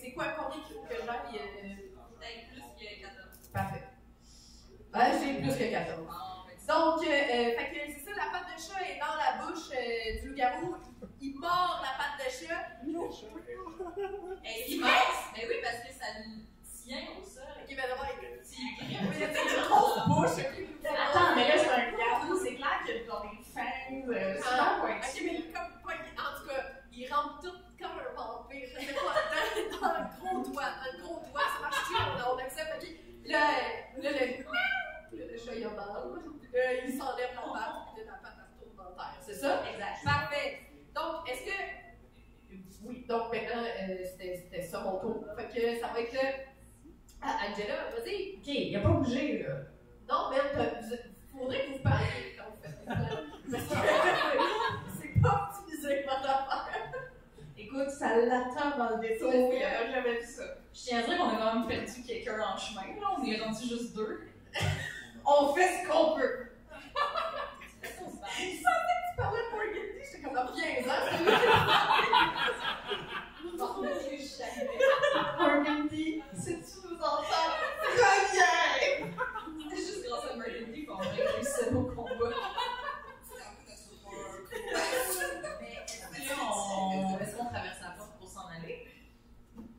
c'est 0.01 0.12
quoi, 0.12 0.25
combien 0.38 0.60
qu'il 0.63 0.75
faut 0.75 0.84
que 0.84 0.95
j'aille 0.95 1.39
euh, 1.39 1.75
Peut-être 2.19 2.45
plus 2.51 2.67
que 2.77 2.88
14. 3.01 3.15
Parfait. 3.53 3.84
Ouais, 4.93 5.12
j'ai 5.23 5.34
plus 5.41 5.55
que 5.58 5.67
14. 5.71 6.08
Ah, 6.12 6.13
fait 6.49 6.55
que 6.55 6.60
Donc, 6.67 6.99
euh, 7.08 7.10
euh, 7.10 7.51
fait 7.58 7.69
que 7.71 7.79
c'est 7.93 8.03
ça, 8.05 8.12
la 8.17 8.27
patte 8.38 8.47
de 8.53 8.58
chat 8.62 8.81
est 8.84 8.99
dans 8.99 9.15
la 9.15 9.29
bouche 9.45 9.69
euh, 9.71 9.75
du 10.21 10.27
loup-garou. 10.29 10.69
Il 11.21 11.34
mord 11.39 11.81
la 11.81 11.93
patte 11.97 12.17
de 12.19 12.27
chat. 12.29 12.63
Est-ce 14.43 14.65
qu'il 14.67 14.81
mince? 14.81 15.23
Mais 15.36 15.43
oui, 15.47 15.55
parce 15.63 15.77
que 15.77 15.91
ça 15.93 16.05
le 16.19 16.25
tient 16.65 17.05
au 17.17 17.21
sol. 17.23 17.43
Ok, 17.63 17.69
ben 17.75 17.86
d'abord, 17.89 18.05
il 18.21 18.25
S'il 18.45 18.60
il 18.62 18.63
grippe. 18.77 18.91
y 19.19 19.21
a 19.23 19.25
une 19.27 19.34
grosse 19.67 19.99
bouche. 20.08 20.38
ok, 20.45 20.53
le 20.60 20.63
loup-garou. 20.65 20.97
Attends, 21.10 21.31
mais 21.36 21.45
là, 21.47 21.55
c'est 21.58 21.71
un 21.71 21.91
garou, 21.97 22.31
c'est 22.38 22.55
clair 22.55 22.75
qu'il 22.86 22.95
y 22.95 22.97
a 22.99 23.01
genre 23.05 23.21
des 23.23 23.38
fangs. 23.43 24.12
euh, 24.12 24.13
C'est 24.38 24.43
Ah, 24.51 24.55
pas 24.58 24.73
quoi. 24.81 24.89
ok, 24.95 25.05
mais 25.23 25.34
il 25.34 25.39
est 25.39 25.51
comme 25.53 25.71
pogné. 25.81 26.10
En 26.15 26.31
tout 26.39 26.45
cas, 26.47 26.62
il 26.91 27.03
rentre 27.13 27.36
tout 27.41 27.58
comme 27.79 27.97
un 27.99 28.12
vampire. 28.15 28.67
Je 28.73 28.77
sais 28.86 28.93
pas, 28.93 29.01
dans, 29.01 29.79
dans 29.81 29.93
le 29.97 30.03
gros 30.19 30.38
doigt. 30.51 30.63
Dans 30.63 30.89
le 30.93 30.97
gros 31.03 31.19
doigt, 31.31 31.41
ça 31.41 31.47
marche-tu? 31.62 31.93
On, 31.95 31.97
on 32.34 32.36
accepte, 32.38 32.71
ok? 32.77 32.86
Là, 33.25 33.41
euh, 33.49 33.53
là, 34.03 34.10
le, 34.12 34.25
là, 35.17 35.23
le 35.31 35.38
chat, 35.38 35.55
il 35.55 35.63
a 35.65 35.67
mal. 35.69 36.03
Là, 36.53 36.63
il 36.86 36.91
s'enlève 36.97 37.34
la 37.36 37.41
patte, 37.41 37.75
puis 37.95 38.03
là, 38.05 38.12
la 38.12 38.17
patte, 38.21 38.38
elle 38.38 38.49
retourne 38.69 38.77
dans 38.77 38.93
terre. 38.95 39.17
C'est 39.21 39.34
ça? 39.34 39.51
Exact. 39.73 39.97
Parfait. 40.05 40.49
Donc, 40.93 41.13
est-ce 41.29 41.43
que. 41.45 41.58
Oui, 42.84 42.94
donc 43.07 43.31
maintenant, 43.31 43.63
euh, 43.63 43.97
c'était 44.03 44.35
c'était 44.35 44.61
ça 44.63 44.79
mon 44.81 44.99
tour. 44.99 45.25
Fait 45.37 45.47
que 45.47 45.79
ça 45.79 45.87
va 45.87 45.99
être. 45.99 46.15
euh, 46.15 46.31
Ah, 47.21 47.37
Angela, 47.49 47.75
vas-y. 47.91 48.35
Ok, 48.37 48.47
il 48.47 48.75
a 48.75 48.79
pas 48.81 48.89
bougé, 48.89 49.43
là. 49.43 49.55
Non, 50.09 50.29
même, 50.29 50.45
il 50.55 51.37
faudrait 51.39 51.65
que 51.65 51.71
vous 51.73 51.79
parliez 51.79 52.35
quand 52.37 52.45
vous 52.51 52.61
faites 52.61 52.79
ça. 52.85 52.95
Que 53.45 53.57
c'est 55.01 55.21
pas 55.21 55.49
optimisé, 55.51 56.03
votre 56.03 56.29
affaire. 56.29 56.93
Écoute, 57.57 57.89
ça 57.89 58.17
l'attend 58.17 58.77
dans 58.77 58.89
le 58.97 59.01
détour. 59.07 59.31
Il 59.33 59.63
a 59.63 59.89
jamais 59.89 60.19
vu 60.19 60.25
ça. 60.25 60.43
Je 60.73 60.79
tiens 60.81 60.99
à 60.99 61.01
dire 61.03 61.17
qu'on 61.17 61.29
a 61.29 61.35
quand 61.37 61.59
même 61.59 61.67
perdu 61.67 62.03
quelqu'un 62.05 62.39
en 62.41 62.57
chemin. 62.57 62.81
Là. 62.81 63.07
On 63.17 63.23
est 63.23 63.37
rendu 63.39 63.63
juste 63.67 63.95
deux. 63.95 64.27
On 65.25 65.53
fait 65.53 65.67
ce 65.83 65.87
qu'on 65.87 66.15
peut. 66.15 66.49
Est-ce 67.83 67.99
qu'on 67.99 68.09
se 68.09 68.15
bat? 68.17 68.27
Tu 68.37 68.63
parlais 69.17 69.39
de 69.39 69.49
Morgan 69.51 69.83
j'étais 70.03 70.21
comme 70.23 70.33
dans 70.33 70.47
15 70.47 70.55
ans, 70.89 71.01
c'est 71.09 71.17
lui 71.17 71.25
Non, 71.25 71.31
mais 71.35 71.39
jamais. 72.11 73.44
Burgundy, 75.37 76.21
si 76.33 76.51
tu 76.55 76.87
nous 76.87 76.97
entends, 76.97 77.23
reviens! 77.81 79.07
C'est 79.69 79.77
juste 79.77 80.05
grâce 80.05 80.25
à 80.25 80.35
Burgundy 80.35 80.85
qu'on 80.85 80.95
a 80.95 81.01
réussi 81.01 81.71
nos 81.71 81.83
combats. 81.83 82.35
Mais 85.61 85.81
est-ce 87.21 87.35
qu'on 87.37 87.45
traverse 87.45 87.81
la 87.81 87.89
porte 87.97 88.17
pour 88.19 88.27
s'en 88.27 88.47
aller? 88.47 88.87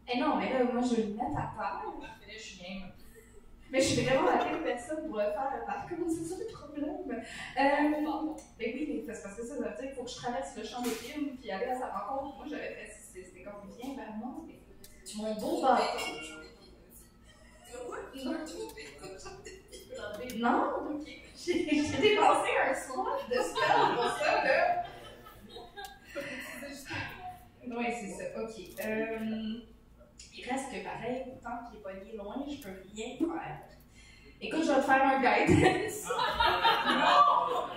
Eh 0.08 0.18
non, 0.18 0.36
mais 0.36 0.52
là, 0.52 0.64
moi, 0.64 0.82
je 0.82 0.94
vais 0.96 1.02
le 1.02 1.14
mettre 1.14 1.36
à 1.36 1.52
terre. 1.56 1.82
Fait 2.20 2.32
là, 2.32 2.38
je 2.38 2.42
suis 2.42 2.58
game. 2.62 2.92
Mais 3.70 3.80
je 3.80 3.86
suis 3.88 4.04
vraiment 4.04 4.30
la 4.30 4.44
pire 4.44 4.62
personne 4.62 5.08
pour 5.08 5.16
le 5.18 5.24
faire. 5.24 5.64
Par 5.66 5.88
contre, 5.88 6.10
c'est 6.10 6.24
ça 6.24 6.36
le 6.38 6.46
problème. 6.52 7.10
Euh, 7.10 7.22
mais 8.58 8.72
oui, 8.74 9.04
mais 9.06 9.12
c'est 9.12 9.22
parce 9.22 9.36
que 9.36 9.42
ça, 9.42 9.48
ça 9.48 9.60
veut 9.60 9.64
dire 9.64 9.76
qu'il 9.76 9.94
faut 9.94 10.04
que 10.04 10.10
je 10.10 10.16
traverse 10.16 10.56
le 10.56 10.64
champ 10.64 10.82
d'épines 10.82 11.36
puis 11.36 11.50
aller 11.50 11.66
à 11.66 11.74
sa 11.78 11.88
rencontre. 11.88 12.36
Moi, 12.36 12.46
j'avais 12.48 12.74
fait, 12.74 13.05
c'est- 13.16 13.24
c'était 13.24 13.42
comme 13.42 13.68
viens 13.78 13.94
vers 13.96 14.12
moi. 14.16 14.34
Mais 14.46 14.54
Tu 15.04 15.18
champ 15.18 15.24
d'épines. 16.42 16.66
non. 20.40 21.00
J'ai 21.36 21.64
dépensé 21.64 22.50
un 22.60 22.74
slot 22.74 23.06
de 23.28 23.34
spell 23.34 23.94
pour 23.94 24.10
ça, 24.18 24.32
là. 24.44 24.58
Oui, 27.68 27.86
c'est 28.00 28.10
ça. 28.10 28.24
Ok. 28.42 28.54
Euh, 28.84 29.60
il 30.34 30.42
reste 30.48 30.68
que 30.72 30.78
pareil, 30.84 31.24
tant 31.42 31.58
qu'il 31.68 31.78
est 31.78 31.82
pas 31.82 31.92
lié 31.92 32.12
loin, 32.16 32.36
je 32.48 32.56
peux 32.62 32.70
rien 32.94 33.08
faire. 33.18 33.58
Écoute, 34.40 34.62
je 34.64 34.68
vais 34.68 34.76
te 34.76 34.80
faire 34.82 35.02
un 35.02 35.18
guidance. 35.18 36.04
non! 36.88 37.68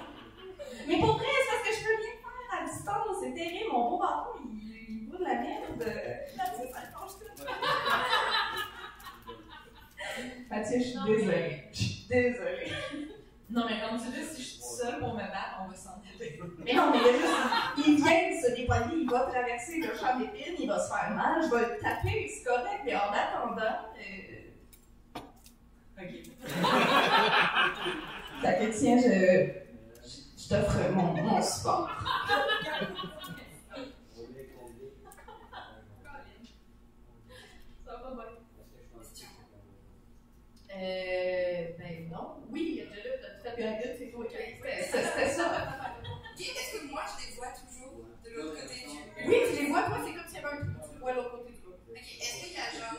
Mais 0.88 0.98
pour 1.00 1.14
vrai, 1.18 1.28
c'est 1.28 1.52
parce 1.52 1.64
que 1.70 1.74
je 1.76 1.82
peux 1.84 1.96
rien 2.02 2.16
faire 2.22 2.62
à 2.62 2.64
distance. 2.66 3.18
C'est 3.22 3.34
terrible. 3.34 3.72
Mon 3.72 3.90
beau 3.92 3.98
bâton, 4.00 4.34
il, 4.44 4.48
la 5.24 5.36
merde. 5.36 5.86
Mathieu, 10.50 10.80
je 10.80 10.84
suis 10.84 11.00
désolée. 11.06 11.64
Je 11.72 11.78
suis 11.78 12.06
désolée. 12.10 12.72
Non, 13.50 13.64
mais 13.68 13.80
comme 13.82 13.98
tu 14.00 14.10
dis, 14.12 14.26
si 14.26 14.42
je 14.42 14.48
suis 14.48 14.62
seule 14.62 15.00
pour 15.00 15.14
me 15.14 15.20
battre, 15.22 15.62
on 15.66 15.70
va 15.70 15.76
s'en 15.76 16.02
aller. 16.02 16.40
Mais 16.64 16.74
non, 16.74 16.92
mais 16.92 17.00
il, 17.00 17.06
y 17.06 17.10
a 17.10 17.14
juste, 17.14 17.88
il 17.88 17.96
vient 17.96 18.30
de 18.30 18.36
se 18.42 18.56
dépoigner, 18.56 18.96
il 19.02 19.10
va 19.10 19.22
traverser 19.22 19.80
le 19.80 19.88
champ 19.98 20.20
d'épines, 20.20 20.56
il 20.60 20.68
va 20.68 20.80
se 20.80 20.92
faire 20.92 21.12
mal, 21.16 21.42
je 21.44 21.50
vais 21.56 21.74
le 21.74 21.80
taper, 21.80 22.28
c'est 22.30 22.44
correct, 22.44 22.82
mais 22.86 22.96
en 22.96 23.12
attendant, 23.12 23.92
euh, 23.98 24.40
Ok. 26.02 26.12
fait 28.42 28.58
que 28.60 28.80
tiens, 28.80 28.98
je, 28.98 29.10
je 30.38 30.48
t'offre 30.48 30.92
mon, 30.94 31.14
mon 31.14 31.42
support. 31.42 31.90
Ça 32.28 32.36
va 32.38 32.44
bien. 32.62 32.74
Euh. 40.69 40.69
Ben 40.80 42.08
non. 42.10 42.40
Oui, 42.50 42.82
Angela, 42.88 43.18
t'as 43.22 43.36
tout 43.36 43.48
à 43.48 43.52
fait 43.52 43.96
c'est 44.00 44.12
toi 44.12 44.26
qui 44.26 44.36
C'était 44.36 44.84
c'était 44.84 45.30
ça. 45.30 45.46
Est-ce 46.40 46.80
que 46.80 46.86
moi, 46.88 47.04
je 47.04 47.28
les 47.28 47.36
vois 47.36 47.52
toujours 47.52 48.06
de 48.24 48.30
l'autre 48.32 48.62
côté 48.62 48.76
du 48.88 49.28
Oui, 49.28 49.38
tu 49.50 49.62
les 49.64 49.70
vois, 49.70 49.84
toi, 49.84 49.98
c'est 50.06 50.14
comme 50.16 50.28
s'il 50.28 50.40
y 50.40 50.46
avait 50.46 50.56
un 50.56 50.62
trou, 50.80 50.94
tu 50.94 51.00
vois 51.00 51.12
à 51.12 51.14
l'autre 51.16 51.32
côté 51.32 51.52
du. 51.52 51.60
Ok, 51.68 51.98
est-ce 52.00 52.46
qu'il 52.46 52.54
y 52.54 52.58
a 52.58 52.72
genre 52.72 52.96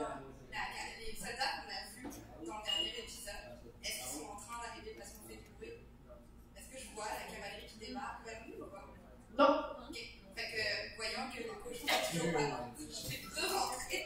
la- 0.52 0.68
la- 0.76 0.92
les 1.00 1.16
soldats 1.16 1.52
qu'on 1.56 1.72
a 1.72 1.80
vus 1.96 2.04
dans 2.46 2.58
le 2.60 2.64
dernier 2.68 2.92
épisode, 3.00 3.48
est-ce 3.82 3.96
qu'ils 3.96 4.12
sont 4.20 4.28
en 4.28 4.36
train 4.36 4.60
d'arriver 4.60 4.92
parce 4.98 5.10
qu'on 5.16 5.24
fait 5.28 5.40
du 5.40 5.48
bruit? 5.56 5.88
Est-ce 6.56 6.68
que 6.68 6.76
je 6.84 6.88
vois 6.94 7.08
la 7.16 7.24
cavalerie 7.32 7.64
qui 7.64 7.78
débarque? 7.80 8.26
Vers 8.28 8.44
nous 8.44 8.60
ou 8.60 8.68
pas? 8.68 8.84
Non. 9.40 9.88
Ok, 9.88 9.96
fait 10.36 10.48
que 10.52 10.96
voyant 11.00 11.32
que 11.32 11.40
le 11.48 11.54
cochon 11.64 11.86
est 11.88 12.12
toujours 12.12 12.32
pas 12.36 12.44
là, 12.44 12.60
je 12.76 13.08
vais 13.08 13.24
re-rentrer. 13.40 14.04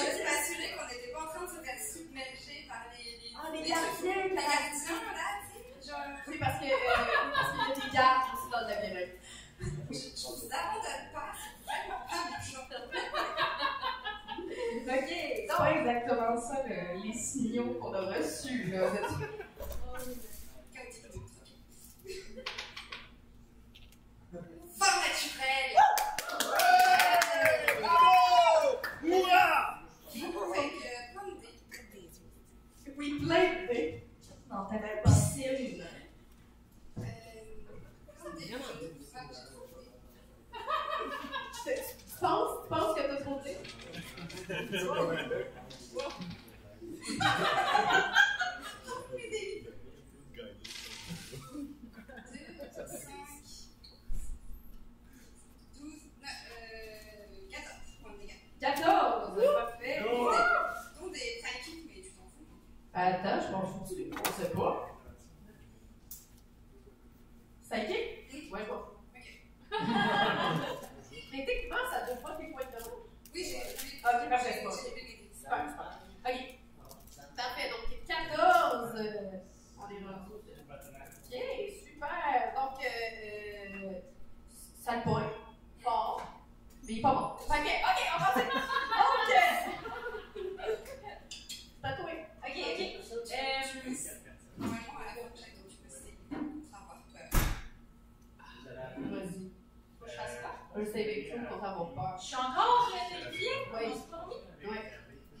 Je 0.00 0.06
voulais 0.06 0.16
juste 0.16 0.24
m'assurer 0.24 0.68
qu'on 0.76 0.86
n'était 0.88 1.12
pas 1.12 1.20
en 1.24 1.28
train 1.28 1.44
de 1.44 1.50
se 1.50 1.60
faire 1.64 1.78
submerger 1.78 2.64
par 2.68 2.82
les, 2.96 3.04
les, 3.20 3.32
Ah, 3.36 3.50
les 3.52 3.62
les 3.62 3.68
gardiens, 3.68 4.22
les 4.24 4.34
la- 4.34 4.40
gardiens 4.40 5.02
là, 5.12 5.28
tu 5.44 5.52
sais, 5.52 5.90
genre. 5.90 6.08
C'est 6.26 6.38
parce 6.38 6.58
que. 6.58 6.64
Euh, 6.64 6.68
y 6.70 7.72
a 7.72 7.74
des 7.74 7.90
gardes 7.92 8.28
aussi 8.34 8.48
dans 8.50 8.60
le 8.60 8.68
labyrinthe. 8.68 9.14
Je, 9.60 9.66
abandonne 10.48 11.06
pas, 11.12 11.30
c'est 11.36 11.56
vraiment 11.68 12.00
pas 12.08 12.20
mon 12.30 12.40
genre. 12.40 12.68
Ok, 14.80 15.08
C'est 15.08 15.46
donc. 15.48 15.58
pas 15.58 15.70
exactement 15.72 16.40
ça, 16.40 16.56
le- 16.66 17.02
les 17.02 17.12
signaux 17.12 17.74
qu'on 17.74 17.92
a 17.92 18.00
reçus, 18.16 18.64
là. 18.72 18.86
Ok. 18.86 18.98
Forme 24.78 25.02
naturelle! 30.14 30.32
Bravo! 30.34 30.50
Hurrah! 30.50 30.54
Fait 30.54 30.70
que, 30.70 30.78
plein 31.12 31.26
de 31.26 31.34
dés. 31.40 32.94
Oui, 32.96 33.08
plein 33.24 33.44
de. 33.44 34.54
Non, 34.54 34.60
t'avais 34.66 35.00
pas. 35.02 35.10
Euh, 35.10 35.12
plein 38.20 38.30
de 38.30 38.36
dés, 38.38 38.46
je 38.98 39.04
sais 39.04 39.12
pas, 39.12 39.20
j'ai 39.28 39.44
trop 39.52 39.66
de 39.66 39.70
dés. 41.64 41.82
Tu 42.06 42.18
penses, 42.20 42.52
tu 42.62 42.68
penses 42.68 42.92
que 42.96 43.00
t'as 43.02 43.20
trop 43.22 43.36
de 43.38 43.44
dés? 43.44 43.56
Les 49.16 49.28
dés 49.30 49.64
foutu, 63.66 64.10
on 64.12 64.32
sait 64.42 64.50
pas. 64.50 64.86
Psychic? 67.62 68.52
Ouais, 68.52 68.60
je 68.60 68.66
vois. 68.66 68.96
Mais 71.32 71.44
techniquement, 71.46 71.76
ça 71.90 72.06
doit 72.06 72.16
pas 72.16 72.36
tes 72.36 72.48
points 72.50 72.62
de 72.64 72.82
rouge. 72.82 73.04
Oui, 73.32 73.44
j'ai 73.44 73.60
vu. 73.76 74.00
Ok, 74.04 74.28
parfait, 74.28 74.54
J'ai 74.58 74.64
bon. 74.64 74.70
j'ai 74.74 74.90
vu 75.00 75.06
les 75.06 75.14
Super, 75.34 75.60
super. 75.68 75.90
Ok. 76.26 76.38
Parfait, 77.36 77.68
donc 77.70 77.84
14. 78.06 78.94
euh, 78.96 79.38
on 79.78 79.88
est 79.88 80.04
rendu. 80.04 80.32
Ok, 80.32 81.34
super. 81.84 82.54
Donc, 82.56 82.76
euh, 82.84 82.88
euh, 83.86 84.00
ça 84.84 84.90
le 84.96 85.02
pointe. 85.02 85.32
Fort. 85.80 86.20
Mais 86.82 86.92
il 86.94 86.98
est 86.98 87.02
pas 87.02 87.14
bon. 87.14 87.20
Ok, 87.20 87.48
ok, 87.48 88.00
on 88.14 88.18
va 88.18 88.28
Donc, 88.34 88.44
euh, 89.30 89.46
c'est 91.80 91.86
à 91.86 91.92
toi. 91.92 92.10
Ok, 92.10 92.56
ok. 92.58 92.80
Euh, 93.32 93.44
Normalement, 94.58 94.98
à 94.98 95.00
la 95.06 95.22
prochaine, 95.28 95.54
donc 95.56 95.70
je 95.70 95.76
me 95.84 95.88
suis 95.88 96.02
dit, 96.04 96.68
ça 96.70 96.76
va 96.76 96.82
pas. 96.90 97.28
Vas-y. 98.98 99.42
faut 99.98 100.04
que 100.04 100.10
je 100.10 100.16
fasse 100.16 100.36
quoi? 100.42 100.52
Un 100.76 100.84
saving 100.84 101.22
throw 101.28 101.40
pour 101.48 101.64
avoir 101.64 101.88
peur. 101.94 102.18
Je 102.20 102.26
suis 102.26 102.36
encore 102.36 102.92
terrifiée? 103.08 103.56
Oui. 103.72 103.84
On 103.86 103.94
se 103.94 104.00
promet? 104.08 104.40
Ouais. 104.68 104.84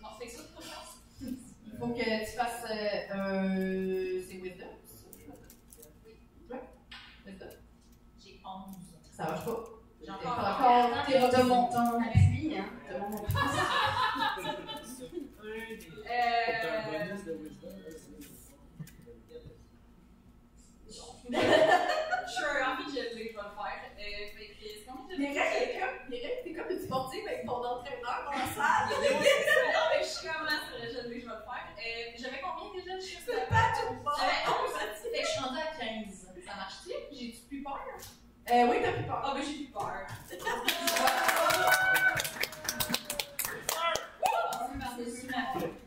On 0.02 0.18
fait 0.18 0.28
ça 0.28 0.42
pour 0.54 0.62
chance. 0.62 0.92
Il 1.20 1.78
faut 1.78 1.88
que 1.88 1.94
tu 2.00 2.36
fasses 2.36 2.64
euh, 2.70 3.12
un. 3.12 4.22
C'est 4.26 4.36
Wisdom? 4.36 4.72
Ouais. 6.50 6.62
Wisdom. 7.26 7.48
J'ai 8.18 8.34
11. 8.44 8.74
Ça 9.12 9.24
marche 9.24 9.44
pas. 9.44 9.64
J'ai 10.00 10.06
T'es 10.06 10.12
encore 10.12 10.36
pas 10.36 10.40
encore. 10.54 11.06
T'es 11.06 11.18
de 11.38 11.42
mon 11.42 11.62
temps 11.68 11.98
Avec 12.00 12.14
lui, 12.30 12.56
hein. 12.56 12.70
De 12.88 12.94
mon 12.98 13.10
Euh. 15.70 16.10
Sure, 22.26 22.62
en 22.66 22.76
fait, 22.76 22.90
je 22.90 22.94
l'ai, 22.94 23.10
je 23.10 23.14
vais 23.16 23.24
le 23.24 23.30
faire. 23.30 23.54
Euh, 23.98 24.36
fait 24.36 24.46
que, 24.46 24.54
c'est 24.60 24.84
combien 24.86 25.16
de- 25.16 25.22
Les 25.22 25.28
règles, 25.38 25.72
t'es 25.72 25.80
comme, 25.80 26.10
les 26.10 26.20
règles, 26.26 26.40
t'es 26.44 26.52
sportive 27.10 27.26
avec 27.26 27.44
ton 27.46 27.64
entraîneur 27.64 28.24
dans 28.24 28.30
la 28.38 28.46
salle. 28.46 28.88
Non, 29.72 29.84
mais 29.92 30.00
je 30.02 30.08
suis 30.08 30.26
comme 30.28 30.44
là, 30.46 30.52
je 30.66 30.72
l'ai, 30.84 30.90
je 30.92 30.98
vais 30.98 31.08
le 31.14 31.20
faire. 31.20 31.66
Euh, 31.78 31.82
J'avais 32.18 32.40
combien 32.40 32.70
déjà? 32.82 32.94
Je 32.98 33.04
suis 33.04 33.18
C'est 33.24 33.48
pas 33.48 33.72
tout 33.74 33.94
bon. 33.94 34.10
J'avais 34.16 34.42
11. 34.46 34.52
Fait 35.02 35.10
que 35.20 35.26
je 35.26 35.30
suis 35.30 35.40
rendue 35.40 35.58
à 35.58 35.60
15. 35.78 36.28
Ça 36.46 36.54
marche-tu? 36.56 36.90
J'ai-tu 37.12 37.40
plus 37.48 37.62
peur? 37.62 37.80
Euh, 38.50 38.66
oui, 38.70 38.76
t'as 38.82 38.92
plus 38.92 39.04
peur. 39.04 39.22
Ah, 39.24 39.32
ben 39.34 39.42
j'ai 39.42 39.54
plus 39.54 39.70
peur. 39.72 40.06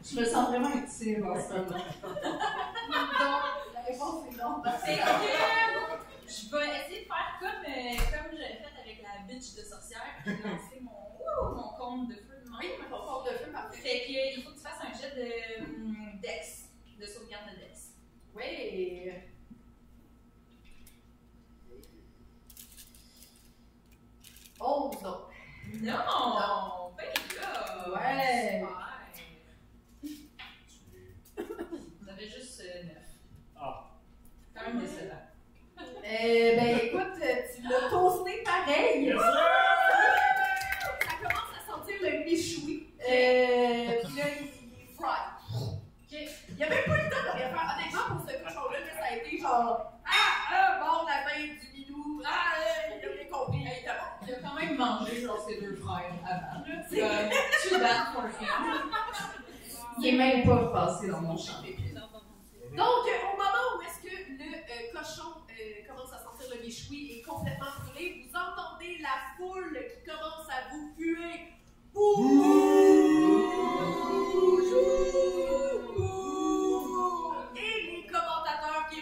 Je 0.04 0.20
me 0.20 0.26
sens 0.26 0.50
vraiment 0.50 0.70
utile 0.70 1.24
en 1.24 1.36
ce 1.40 1.54
moment. 1.54 1.68
Donc, 1.68 1.82
la 3.74 3.82
réponse 3.88 4.26
est 4.28 4.36
non. 4.38 4.62
Fait 4.84 4.98
que 4.98 5.02
je 6.28 6.42
vais 6.52 6.68
essayer 6.80 7.00
de 7.02 7.06
faire 7.06 7.32
comme, 7.40 7.64
euh, 7.66 7.98
comme 8.12 8.32
j'avais 8.38 8.56
fait 8.56 8.76
avec 8.82 8.98
la 9.02 9.14
bitch 9.28 9.48
de 9.56 9.62
sorcière, 9.62 10.02
puis 10.24 10.34
lancer 10.44 10.80
mon, 10.82 10.92
ouh, 10.92 11.56
mon 11.56 11.70
compte 11.78 12.08
de 12.10 12.16
feu 12.16 12.36
de 12.44 12.50
main. 12.50 12.58
Oui, 12.60 12.68
mais 12.80 12.88
ton 12.90 13.02
compte 13.06 13.26
de 13.26 13.32
feu, 13.38 13.52
parfait. 13.52 13.78
Fait 13.82 14.00
que 14.02 14.12
il 14.38 14.44
faut 14.44 14.50
que 14.52 14.56
tu 14.56 14.62
fasses 14.62 14.82
un 14.82 14.92
jet 14.94 15.16
de 15.16 15.28
hum, 15.64 16.20
Dex, 16.22 16.66
de 17.00 17.06
sauvegarde 17.06 17.46
de 17.54 17.58
Dex. 17.60 17.92
Oui. 18.54 19.12
Onze, 24.60 25.02
donc. 25.02 25.22
Non! 25.82 26.94
Ben 26.96 27.14
là! 27.42 27.52
Ouais. 27.90 28.64
Super. 30.68 31.56
Vous 32.02 32.10
avez 32.10 32.28
juste 32.30 32.62
9. 32.64 32.98
Ah. 33.60 33.92
Quand 34.56 34.68
même 34.68 34.80
décevant. 34.82 35.24
Euh, 35.80 36.56
ben 36.56 36.80
écoute, 36.84 37.20
tu 37.56 37.62
l'as 37.64 37.90
toasté 37.90 38.44
pareil. 38.44 39.06
Yes, 39.06 39.20
Ça 39.20 41.14
commence 41.22 41.52
à 41.58 41.72
sentir 41.72 41.96
le 42.02 42.12
méchoui. 42.26 42.76
Euh, 43.00 44.02
puis 44.06 44.18
là, 44.18 44.26
il 44.40 44.46
il 44.46 44.84
est 44.84 44.94
fried. 44.96 45.32
Ok. 45.56 46.14
Il 46.64 46.70
n'y 46.70 46.74
a 46.74 46.78
même 46.78 46.86
pas 46.86 46.98
eu 46.98 47.04
le 47.04 47.10
temps 47.10 47.24
de 47.26 47.38
rien 47.38 47.50
faire. 47.50 47.76
Honnêtement, 47.76 48.16
pour 48.16 48.30
ce 48.30 48.34
cochon-là, 48.44 48.80
là, 48.80 48.94
ça 48.98 49.06
a 49.12 49.16
été 49.18 49.38
genre 49.38 49.94
Ah, 50.06 50.12
ah, 50.52 50.80
bon, 50.80 51.06
la 51.06 51.26
main 51.26 51.44
du 51.60 51.68
minou. 51.80 52.22
Ah, 52.26 52.30
euh, 52.58 52.96
il 53.02 53.06
a 53.06 53.12
rien 53.12 53.30
compris. 53.32 53.60
Bon. 53.60 54.28
Il 54.28 54.34
a 54.34 54.38
quand 54.40 54.56
même 54.56 54.78
mangé 54.78 55.22
genre 55.22 55.40
ses 55.46 55.60
deux 55.60 55.76
frères 55.76 56.14
avant. 56.26 56.64
C'est- 56.90 57.70
too 57.70 57.80
bad 57.80 58.14
for 58.14 58.24
him. 58.40 58.92
Il 60.00 60.08
est 60.08 60.18
même 60.18 60.46
pas 60.46 60.68
passé 60.72 61.08
dans 61.10 61.22
mon 61.22 61.38
champ 61.38 61.62
Donc, 61.62 61.68
euh, 61.68 63.34
au 63.34 63.38
moment 63.38 63.78
où 63.78 63.82
est-ce 63.82 64.00
que 64.02 64.16
le 64.16 64.44
euh, 64.44 64.92
cochon 64.94 65.30
euh, 65.50 65.88
commence 65.88 66.14
à 66.14 66.18
sentir 66.24 66.48
le 66.56 66.64
méchoui 66.66 67.12
et 67.12 67.22
complètement 67.22 67.68
brûlé, 67.86 68.26
vous 68.26 68.36
entendez 68.38 68.98
la 69.02 69.36
foule 69.38 69.78
qui 69.78 70.10
commence 70.10 70.48
à 70.50 70.72
vous 70.72 70.94
puer. 70.96 71.50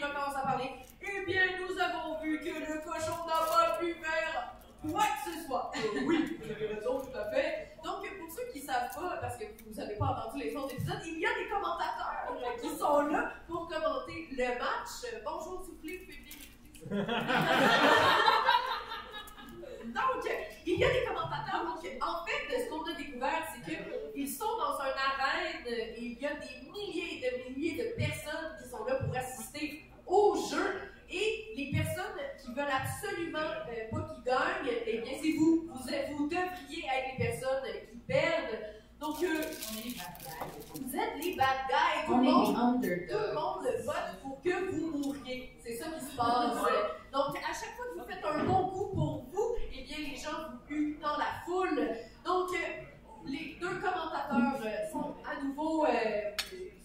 Recommencent 0.01 0.35
à 0.35 0.41
parler. 0.41 0.71
Eh 1.01 1.25
bien, 1.25 1.43
nous 1.59 1.79
avons 1.79 2.19
vu 2.21 2.39
que 2.39 2.49
le 2.49 2.81
cochon 2.81 3.25
n'a 3.25 3.45
pas 3.45 3.77
pu 3.79 3.93
faire 3.93 4.55
quoi 4.89 5.03
que 5.03 5.31
ce 5.31 5.45
soit. 5.45 5.71
Euh, 5.75 6.01
oui, 6.05 6.37
vous 6.41 6.51
avez 6.51 6.67
raison, 6.67 7.01
tout 7.01 7.17
à 7.17 7.29
fait. 7.31 7.77
Donc, 7.83 8.07
pour 8.19 8.31
ceux 8.31 8.51
qui 8.51 8.61
ne 8.61 8.65
savent 8.65 8.89
pas, 8.95 9.17
parce 9.21 9.37
que 9.37 9.45
vous 9.67 9.75
n'avez 9.75 9.95
pas 9.95 10.05
entendu 10.05 10.43
les 10.43 10.55
autres 10.55 10.73
épisodes, 10.73 11.01
il 11.05 11.19
y 11.19 11.25
a 11.25 11.33
des 11.33 11.47
commentateurs 11.49 12.31
euh, 12.31 12.61
qui 12.61 12.69
sont 12.77 13.01
là 13.07 13.33
pour 13.47 13.67
commenter 13.67 14.27
le 14.31 14.47
match. 14.59 15.05
Bonjour, 15.23 15.63
s'il 15.63 15.73
vous 15.73 15.79
plaît. 15.81 16.07
Donc, 19.85 20.23
il 20.65 20.79
y 20.79 20.83
a 20.83 20.91
des 20.91 21.03
commentateurs. 21.05 21.65
Donc, 21.65 21.85
en 22.01 22.25
fait, 22.25 22.63
ce 22.63 22.69
qu'on 22.69 22.83
a 22.83 22.93
découvert, 22.93 23.43
c'est 23.53 23.61
qu'ils 24.13 24.29
sont 24.29 24.57
dans 24.57 24.79
un 24.79 24.93
arène 24.93 25.65
et 25.67 25.95
il 25.99 26.19
y 26.19 26.25
a 26.25 26.33
des 26.35 26.69
milliers 26.71 27.25
et 27.25 27.31
de 27.31 27.49
milliers 27.49 27.83
de 27.83 27.95
personnes 27.95 28.55
qui 28.61 28.69
sont 28.69 28.85
là 28.85 28.95
pour 28.95 29.15
assister 29.15 29.90
au 30.07 30.35
jeu. 30.35 30.81
Et 31.13 31.53
les 31.57 31.71
personnes 31.71 32.17
qui 32.41 32.47
veulent 32.53 32.71
absolument 32.71 33.39
euh, 33.39 33.89
pas 33.91 34.13
qu'ils 34.13 34.23
gagnent, 34.23 34.77
eh 34.87 34.97
bien, 34.99 35.11
c'est 35.21 35.31
vous. 35.37 35.69
Vous, 35.73 35.89
êtes- 35.89 36.09
vous 36.17 36.27
devriez 36.27 36.85
être 36.85 37.17
les 37.19 37.25
personnes 37.25 37.63
qui 37.91 37.97
perdent. 38.07 38.59
Donc, 38.99 39.21
euh, 39.23 39.27
On 39.73 39.77
est 39.79 39.83
les 39.83 39.95
bad 39.95 40.13
guys. 40.19 40.79
vous 40.79 40.95
êtes 40.95 41.23
les 41.25 41.35
bad 41.35 41.57
guys. 41.67 42.05
Tout 42.05 42.17
le 42.17 43.33
monde 43.33 43.65
vote 43.83 44.21
pour 44.21 44.41
que 44.41 44.71
vous 44.71 44.97
mouriez. 44.99 45.57
C'est 45.63 45.75
ça 45.75 45.85
qui 45.89 46.05
se 46.05 46.15
passe. 46.15 46.55
Donc, 47.11 47.35
à 47.37 47.47
chaque 47.53 47.75
fois 47.75 47.85
que 47.93 47.99
vous 47.99 48.05
faites 48.05 48.23
un 48.23 48.43
bon 48.45 48.69
coup 48.69 48.95
pour 48.95 49.25
vous, 49.33 49.55
eh 49.73 49.83
bien, 49.83 49.97
les 49.97 50.15
gens 50.15 50.29
vous 50.69 50.73
huent 50.75 50.97
dans 51.01 51.17
la 51.17 51.25
foule. 51.45 51.89
Donc, 52.23 52.49
euh, 52.53 52.83
les 53.25 53.57
deux 53.59 53.75
commentateurs 53.79 54.61
euh, 54.65 54.91
sont 54.91 55.15
à 55.25 55.43
nouveau. 55.43 55.85
Euh, 55.85 55.89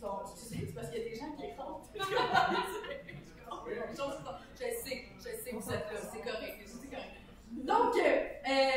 sont, 0.01 0.21
c'est 0.37 0.75
parce 0.75 0.91
qu'il 0.91 0.99
y 0.99 1.03
a 1.03 1.09
des 1.09 1.15
gens 1.15 1.33
qui 1.37 1.45
écoutent. 1.45 1.91
je 4.59 4.89
sais, 4.89 5.05
je 5.19 5.23
sais 5.23 5.51
que 5.51 5.57
vous 5.57 5.71
êtes 5.71 5.93
là, 5.93 6.01
c'est 6.13 6.21
correct, 6.21 6.57
c'est 6.65 6.91
correct. 6.91 7.17
Donc, 7.51 7.97
euh, 7.97 8.27
euh, 8.49 8.71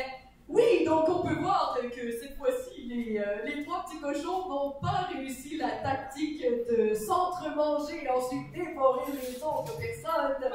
oui, 0.50 0.84
donc 0.84 1.08
on 1.08 1.26
peut 1.26 1.34
voir 1.40 1.78
que 1.80 2.10
cette 2.20 2.36
fois-ci, 2.36 2.82
les, 2.82 3.18
euh, 3.18 3.44
les 3.44 3.64
trois 3.64 3.84
petits 3.84 4.00
cochons 4.00 4.48
n'ont 4.48 4.72
pas 4.80 5.08
réussi 5.14 5.56
la 5.56 5.70
tactique 5.70 6.42
de 6.42 6.92
s'entre-manger 6.94 8.04
et 8.04 8.08
ensuite 8.10 8.50
dévorer 8.52 9.12
les 9.12 9.36
autres 9.42 9.76
personnes. 9.78 10.52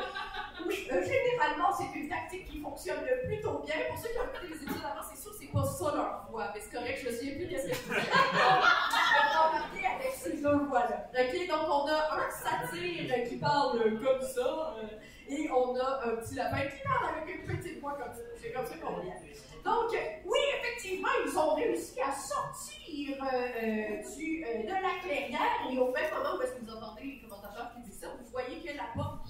Oui, 0.67 0.87
euh, 0.91 1.01
généralement, 1.01 1.71
c'est 1.77 1.97
une 1.97 2.09
tactique 2.09 2.45
qui 2.49 2.59
fonctionne 2.59 3.05
plutôt 3.25 3.59
bien. 3.59 3.75
Pour 3.89 3.97
ceux 3.97 4.09
qui 4.09 4.17
ont 4.19 4.23
écouté 4.23 4.47
les 4.53 4.63
épisodes 4.63 4.83
avant, 4.83 5.05
c'est 5.09 5.21
sûr 5.21 5.31
que 5.31 5.37
c'est 5.39 5.51
pas 5.51 5.63
ça 5.63 5.95
leur 5.95 6.27
voix, 6.29 6.47
mais 6.53 6.59
c'est 6.59 6.75
correct, 6.75 6.99
je 7.03 7.09
me 7.09 7.15
souviens 7.15 7.35
plus 7.35 7.47
qu'est-ce 7.47 7.67
que 7.67 7.73
je 7.73 7.79
disais. 7.79 8.01
Avec 9.95 10.13
ces 10.17 10.37
deux 10.37 10.57
voix-là. 10.65 11.07
Ok, 11.13 11.47
donc 11.47 11.69
on 11.69 11.87
a 11.87 12.17
un 12.17 12.29
satire 12.31 13.29
qui 13.29 13.35
parle 13.37 13.79
comme 14.03 14.21
ça, 14.21 14.75
euh, 14.81 14.87
et 15.29 15.49
on 15.51 15.75
a 15.75 16.01
un 16.05 16.15
petit 16.17 16.35
lapin 16.35 16.61
qui 16.61 16.83
parle 16.83 17.15
avec 17.15 17.35
une 17.35 17.57
petite 17.57 17.79
voix 17.81 17.93
comme 17.93 18.13
ça. 18.13 18.21
C'est 18.41 18.51
comme 18.51 18.65
ça 18.65 18.75
qu'on 18.77 18.99
vient. 19.01 19.13
Donc, 19.63 19.97
oui, 20.25 20.39
effectivement, 20.59 21.09
ils 21.25 21.37
ont 21.37 21.55
réussi 21.55 21.99
à 21.99 22.11
sortir 22.11 23.17
euh, 23.23 23.35
euh, 23.35 24.15
du, 24.15 24.45
euh, 24.45 24.61
de 24.61 24.67
la 24.69 24.99
clairière 25.01 25.67
et 25.71 25.77
au 25.79 25.91
même 25.91 26.13
moment 26.13 26.37
où 26.37 26.41
est-ce 26.43 26.53
que 26.53 26.65
vous 26.65 26.71
entendez 26.71 27.03
les 27.03 27.19
commentateurs 27.27 27.71
qui 27.73 27.81
disent 27.89 27.99
ça, 27.99 28.07
vous 28.09 28.29
voyez 28.29 28.61
que 28.61 28.77
la 28.77 28.85
porte 28.95 29.25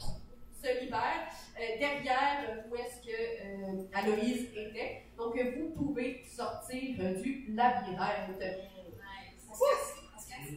se 0.62 0.82
libère 0.82 1.30
euh, 1.58 1.80
derrière 1.80 2.66
où 2.70 2.76
est-ce 2.76 3.02
que 3.02 3.98
Aloïse 3.98 4.50
était. 4.56 5.04
Donc, 5.18 5.40
vous 5.58 5.70
pouvez 5.70 6.24
sortir 6.26 6.98
du 7.22 7.46
labyrinthe. 7.50 8.44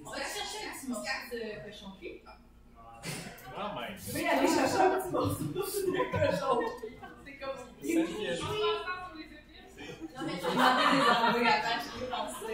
On 0.04 0.10
va 0.10 0.16
chercher 0.18 0.66
un 0.66 0.76
petit 0.76 0.88
morceau 0.88 1.06
de 1.32 1.64
cochon 1.64 1.92
Quand 3.54 3.74
même. 3.80 3.94
Vous 3.98 4.10
pouvez 4.12 4.28
aller 4.28 4.46
chercher 4.48 4.78
un 4.78 4.90
petit 5.00 5.10
morceau 5.12 5.42
de 5.42 5.52
cochon. 5.52 6.60
C'est 7.24 7.36
comme 7.38 7.50
a- 7.50 8.38
Non, 10.14 10.26
mais 10.26 10.32
j'ai 10.34 10.50
demandé 10.50 10.82
des 10.92 11.10
envoyer 11.10 11.48
avant, 11.48 11.78
je 11.84 12.04
pensé. 12.06 12.52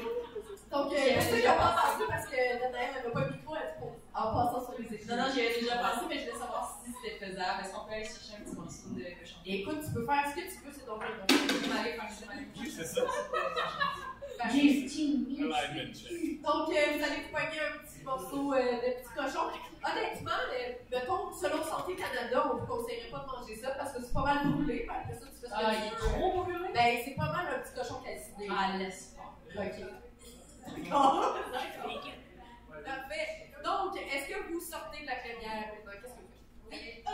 Donc, 0.75 0.93
euh, 0.93 1.21
ceux 1.21 1.39
qui 1.39 1.47
n'ont 1.47 1.55
pas 1.57 1.77
parce 2.09 2.27
que 2.27 2.35
Nathanaël 2.35 2.95
n'avait 2.95 3.13
pas 3.13 3.21
le 3.21 3.31
micro, 3.31 3.55
En 4.15 4.35
passant 4.35 4.61
sur 4.65 4.75
les 4.79 4.93
épisodes. 4.93 5.17
Non, 5.17 5.23
non, 5.25 5.31
j'y 5.33 5.41
avais 5.41 5.61
déjà 5.61 5.77
pensé, 5.77 6.01
mais 6.09 6.19
je 6.19 6.25
voulais 6.27 6.39
savoir 6.39 6.81
si 6.85 6.91
c'était 6.93 7.15
faisable. 7.25 7.61
Est-ce 7.63 7.73
qu'on 7.73 7.85
peut 7.87 7.93
aller 7.95 8.05
chercher 8.05 8.35
un 8.39 8.45
petit 8.45 8.57
morceau 8.57 8.89
de 8.91 9.03
cochon? 9.03 9.37
Écoute, 9.47 9.81
tu 9.87 9.91
peux 9.95 10.05
faire 10.07 10.25
ce 10.31 10.35
que 10.35 10.41
tu 10.51 10.59
veux, 10.67 10.73
c'est 10.75 10.87
ton 10.87 11.01
jeu. 11.01 11.07
Je 11.31 11.71
vais 11.71 11.79
aller 11.79 11.93
faire 11.95 12.11
je 12.11 12.27
vais 12.27 12.33
aller 12.35 12.47
Oui, 12.61 12.71
c'est 12.75 12.85
ça. 12.85 13.01
Donc, 16.43 16.69
euh, 16.69 16.83
vous 16.97 17.03
allez 17.05 17.21
vous 17.23 17.31
pogner 17.33 17.61
un 17.63 17.79
petit 17.79 18.03
morceau 18.05 18.53
euh, 18.53 18.59
de 18.59 18.89
petit 18.99 19.15
cochon. 19.15 19.47
Honnêtement, 19.85 20.43
euh, 20.53 20.73
mettons, 20.91 21.33
selon 21.33 21.63
Santé 21.63 21.95
Canada, 21.97 22.51
on 22.53 22.57
vous 22.59 22.67
conseillerait 22.67 23.11
pas 23.11 23.21
de 23.21 23.27
manger 23.27 23.57
ça 23.57 23.71
parce 23.79 23.93
que 23.93 24.03
c'est 24.03 24.13
pas 24.13 24.23
mal 24.23 24.49
brûlé. 24.51 24.81
Puis 24.81 24.91
Après 24.91 25.15
ça, 25.15 25.27
tu 25.27 25.41
fais 25.41 25.47
ce 25.47 25.53
que 25.53 25.55
Ah, 25.55 25.71
tu 25.71 25.77
il 25.81 25.87
est 25.87 25.97
trop 25.97 26.43
brûlé. 26.43 26.69
Ben, 26.75 26.99
c'est 27.05 27.15
pas 27.15 27.33
mal 27.33 27.47
un 27.55 27.59
petit 27.61 27.75
cochon 27.75 28.01
calciné. 28.03 28.49
Ah, 28.51 28.77
laisse 28.77 29.15
faire. 29.15 29.65
Ok. 29.65 30.04
D'accord. 30.67 31.37
D'accord. 31.53 32.01
Parfait. 32.85 33.51
Donc, 33.65 33.97
est-ce 33.97 34.29
que 34.29 34.53
vous 34.53 34.61
sortez 34.61 35.01
de 35.03 35.07
la? 35.07 35.15
Qu'est-ce 35.15 35.39
que 35.39 35.41
vous 35.41 36.71
faites? 36.71 37.05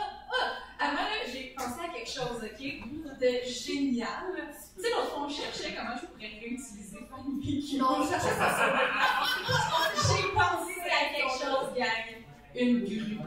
Avant, 0.79 1.07
j'ai 1.31 1.53
pensé 1.55 1.79
à 1.85 1.93
quelque 1.93 2.09
chose, 2.09 2.43
OK? 2.43 3.19
De 3.19 3.29
génial. 3.47 4.33
Tu 4.75 4.81
sais, 4.81 4.89
l'autre 4.89 5.09
fois, 5.11 5.23
on 5.25 5.29
cherchait 5.29 5.75
comment 5.75 5.95
je 5.95 6.07
pourrais 6.07 6.27
réutiliser 6.39 6.99
mon 7.11 7.39
véhicule. 7.39 7.79
Non, 7.79 8.03
je 8.03 8.09
cherchais 8.09 8.35
pas 8.37 8.51
ça. 8.51 8.65
J'ai 9.95 10.27
pensé 10.33 10.81
à 10.89 11.13
quelque 11.13 11.31
chose, 11.31 11.73
gang. 11.77 12.09
Une 12.55 12.79
grue. 12.83 13.19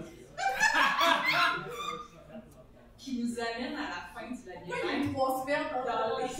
qui 2.99 3.19
nous 3.23 3.39
amène 3.39 3.77
à 3.77 3.83
la 3.83 4.01
fin 4.15 4.27
du 4.27 4.35
Moi, 4.35 4.55
il 4.67 4.69
y 4.69 4.73
a 4.73 4.77
labyrinthe. 4.87 5.05
eu 5.05 5.13
trois 5.13 5.43
semaines 5.43 5.67
dans, 5.73 6.19
les 6.19 6.25
comme- 6.25 6.35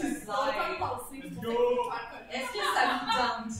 Est-ce 2.31 2.51
que 2.51 2.63
ça 2.73 2.81
vous 2.91 3.11
tente? 3.11 3.55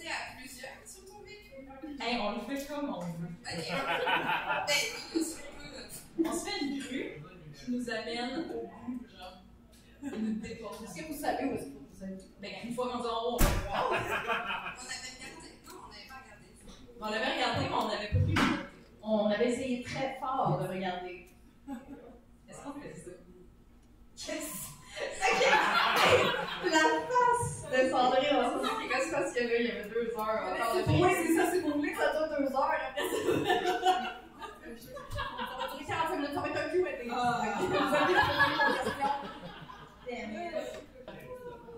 Monter 0.00 0.12
à 0.12 0.38
plusieurs 0.38 0.80
sur 0.86 1.04
ton 1.04 1.20
véhicule 1.22 1.68
Hey, 2.00 2.18
on 2.20 2.32
le 2.32 2.40
fait 2.56 2.66
comme 2.66 2.88
on 2.88 3.00
veut. 3.00 3.28
On 6.24 6.32
se 6.32 6.44
fait 6.48 6.64
une 6.64 6.78
grue 6.78 7.22
qui 7.54 7.70
nous 7.72 7.90
amène 7.90 8.50
au 8.50 8.66
bout, 8.66 9.06
genre. 9.14 9.42
Est-ce 10.02 10.94
que 10.94 11.12
vous 11.12 11.18
savez 11.20 11.44
où 11.44 11.54
est-ce 11.54 11.64
que 11.64 11.78
vous 11.92 12.04
êtes? 12.04 12.24
Ben, 12.40 12.50
une 12.64 12.72
fois 12.74 12.92
rendu 12.92 13.08
en 13.08 13.10
haut, 13.10 13.34
on 13.34 13.44
va 13.44 13.48
voir. 13.68 13.90
On 13.90 13.94
avait 14.86 15.04
regardé. 15.18 15.48
Non, 15.68 15.74
on 15.84 15.88
n'avait 15.90 16.08
pas 16.08 16.18
regardé. 16.24 16.46
On 17.00 17.10
l'avait 17.10 17.32
regardé, 17.34 17.62
mais 17.68 17.74
on 17.74 17.88
n'avait 17.88 18.08
pas 18.08 18.18
pu 18.18 18.20
le 18.20 18.26
noter. 18.32 18.64
On 19.02 19.26
avait 19.26 19.50
essayé 19.50 19.82
très 19.82 20.16
fort 20.18 20.58
de 20.62 20.66
regarder. 20.68 21.16
Est-ce 22.48 22.60
qu'on 22.62 22.72
fait 22.80 22.94
ça? 22.94 23.10
Yes! 24.32 24.48
La 26.64 26.84
face 27.08 27.54
de 27.72 27.80
Sandrine, 27.90 28.29
c'est 29.40 29.46
que 29.46 29.52
là, 29.52 29.58
il 29.60 29.66
y 29.66 29.70
avait 29.70 29.88
deux 29.88 30.12
heures. 30.18 30.86
de 30.86 30.92
Oui, 30.92 31.10
c'est 31.26 31.34
ça, 31.34 31.44
vous 31.62 31.72
voulez 31.72 31.92
que 31.92 31.98
ça 31.98 32.12
dure 32.12 32.28
deux 32.38 32.54
heures, 32.54 32.80
après 32.88 33.04
ça. 33.08 33.16
Ça 35.40 35.56
va 35.58 35.64
durer 35.72 35.84
45 35.86 36.16
minutes, 36.16 36.34
ça 36.34 36.40
va 36.40 36.48
être 36.48 36.56
un. 36.58 36.70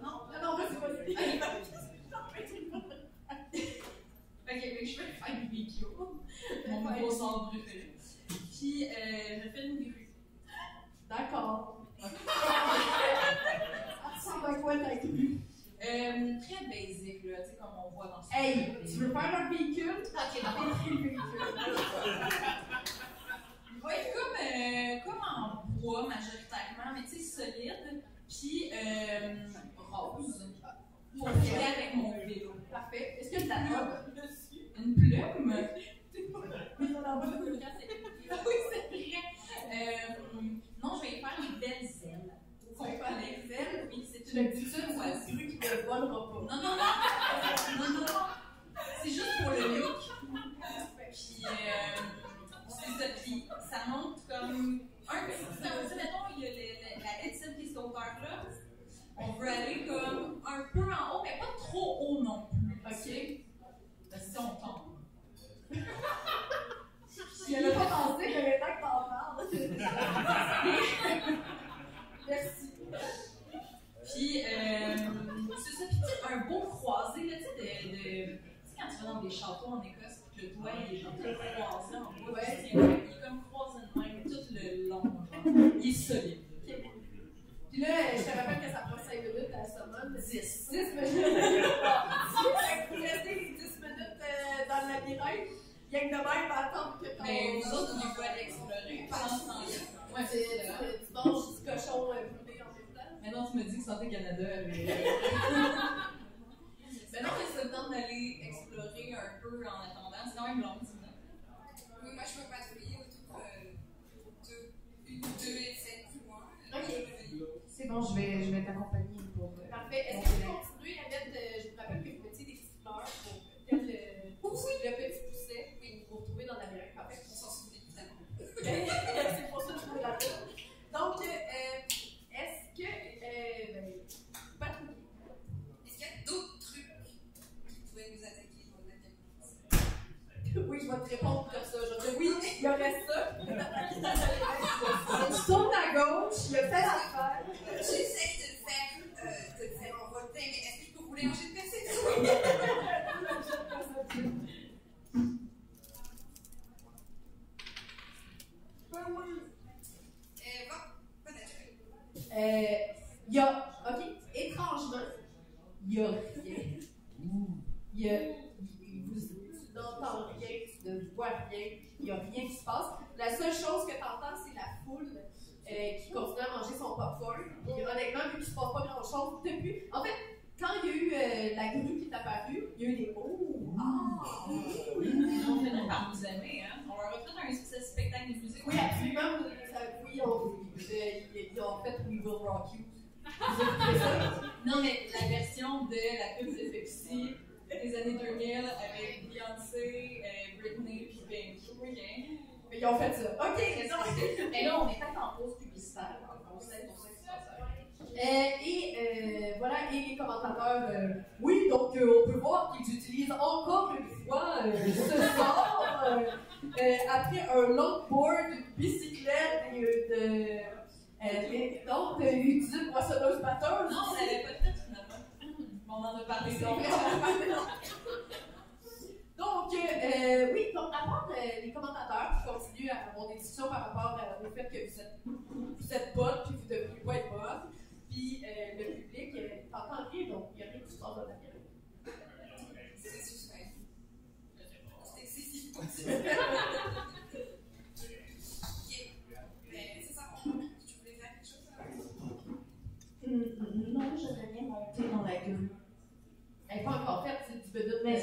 Non, 0.02 0.16
non, 0.42 0.50
vas-y, 0.56 0.76
vas-y. 0.76 1.12
Ok, 4.44 4.62
je 4.82 4.92
fais 4.92 5.06
faire 5.12 5.34
une 5.34 5.48
vidéo. 5.48 5.88
Mon 6.68 6.80
nouveau 6.80 7.46
préféré. 7.46 7.94
Puis, 8.28 8.72
euh, 8.86 8.90
je 9.44 9.48
fais 9.50 9.66
une 9.66 9.76
grue. 9.80 10.08
D'accord. 11.08 11.86
Ça 11.98 12.08
ressemble 14.14 14.46
à 14.46 14.54
quoi 14.54 14.76
ta 14.76 14.96
grue? 14.96 15.38
Euh, 15.84 16.34
très 16.40 16.66
basic, 16.66 17.24
là, 17.24 17.38
tu 17.42 17.50
sais, 17.50 17.56
comme 17.60 17.74
on 17.84 17.90
voit 17.90 18.06
dans 18.06 18.22
ce 18.22 18.28
Hey, 18.36 18.76
tu 18.86 18.98
veux 19.00 19.12
faire 19.12 19.34
un 19.34 19.50
véhicule? 19.50 20.02
Ok, 20.04 20.42
le 20.42 20.90
véhicule. 20.92 21.20
Il 23.74 23.80
va 23.82 23.94
être 23.96 24.12
comme, 24.14 24.36
euh, 24.40 25.00
comme 25.04 25.20
en 25.22 25.66
bois 25.80 26.06
majoritairement, 26.08 26.94
mais 26.94 27.02
tu 27.02 27.16
sais, 27.18 27.42
solide. 27.42 28.02
Puis, 28.28 28.70
euh, 28.72 29.48
rose. 29.76 30.54
Pour 31.18 31.30
filer 31.42 31.64
avec 31.76 31.94
mon 31.94 32.12
vélo. 32.12 32.54
Parfait. 32.70 33.18
Est-ce 33.20 33.30
que 33.30 33.42
tu 33.42 33.50
as 33.50 33.66
robe 33.68 34.14
dessus? 34.14 34.68
Une 34.78 34.94
plume? 34.94 35.52
Oui, 38.32 38.54
c'est 38.70 38.88
vrai. 38.88 39.22
Euh, 39.72 40.52
non, 40.82 40.96
je 40.96 41.02
vais 41.02 41.20
faire 41.20 41.38
les 41.40 41.58
belles 41.60 41.90
ailes. 42.04 42.31
Veux 42.82 42.98
faire 42.98 43.18
les 43.20 43.54
ailes? 43.54 43.88
Oui, 43.92 44.08
c'est 44.10 44.32
une 44.32 44.52
ça, 44.66 44.78
c'est 45.24 45.30
une 45.32 45.36
grue 45.38 45.58
qui 45.58 45.68
ne 45.68 45.82
volera 45.82 46.30
pas. 46.30 46.40
Non, 46.40 46.62
non, 46.62 46.76
non. 46.76 47.78
Non, 47.78 48.00
non. 48.00 48.06
C'est 49.02 49.10
juste 49.10 49.42
pour 49.42 49.50
le 49.52 49.78
look. 49.78 50.00
Puis, 51.12 51.44
euh, 51.44 51.50
c'est 52.68 52.90
ça. 52.98 53.04
Puis, 53.22 53.44
ça 53.70 53.78
monte 53.90 54.18
comme 54.28 54.80
un 55.08 55.26
peu. 55.26 55.32
Tu 55.32 55.88
sais, 55.88 55.96
mettons, 55.96 56.24
il 56.36 56.42
y 56.42 56.46
a 56.46 56.50
le- 56.50 56.56
le- 56.56 57.02
la 57.04 57.26
étienne 57.26 57.54
qui 57.56 57.62
est 57.64 57.68
cette 57.68 57.76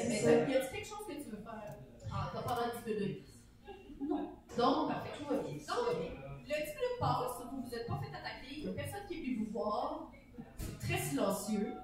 c'est 0.08 0.16
ça. 0.18 0.30
Y 0.32 0.34
a-t-il 0.34 0.70
quelque 0.70 0.86
chose 0.86 1.06
que 1.06 1.12
tu 1.12 1.30
veux 1.30 1.42
faire? 1.42 1.76
En 2.12 2.40
pendant 2.42 2.62
un 2.62 2.68
petit 2.70 2.82
peu 2.84 2.94
de 2.94 3.04
vie? 3.04 3.22
Non. 4.00 4.30
Donc, 4.56 4.88
parfait. 4.88 5.10
Donc, 5.28 5.46
le 6.50 6.54
petit 6.54 6.76
bleu 6.76 6.86
passe, 6.98 7.46
vous 7.50 7.58
ne 7.58 7.62
vous 7.62 7.74
êtes 7.74 7.86
pas 7.86 7.98
fait 7.98 8.08
attaquer, 8.08 8.56
il 8.56 8.64
n'y 8.64 8.70
a 8.70 8.72
personne 8.72 9.06
qui 9.06 9.14
est 9.14 9.20
venu 9.22 9.44
vous 9.44 9.52
voir. 9.52 10.10
Très 10.80 10.98
silencieux. 10.98 11.74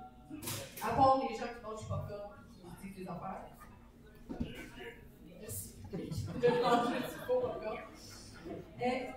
À 0.82 0.94
part 0.94 1.18
les 1.18 1.36
gens 1.36 1.44
qui 1.44 1.62
mangent 1.62 1.80
du 1.80 1.86
popcorn 1.86 2.32
et 2.52 2.80
qui 2.80 2.88
disent 2.88 3.04
des 3.04 3.08
affaires. 3.08 3.46
Merci. 5.40 5.74
Je 5.92 6.62
mange 6.62 6.88
du 6.88 7.26
popcorn. 7.26 7.78
Hey! 8.78 9.12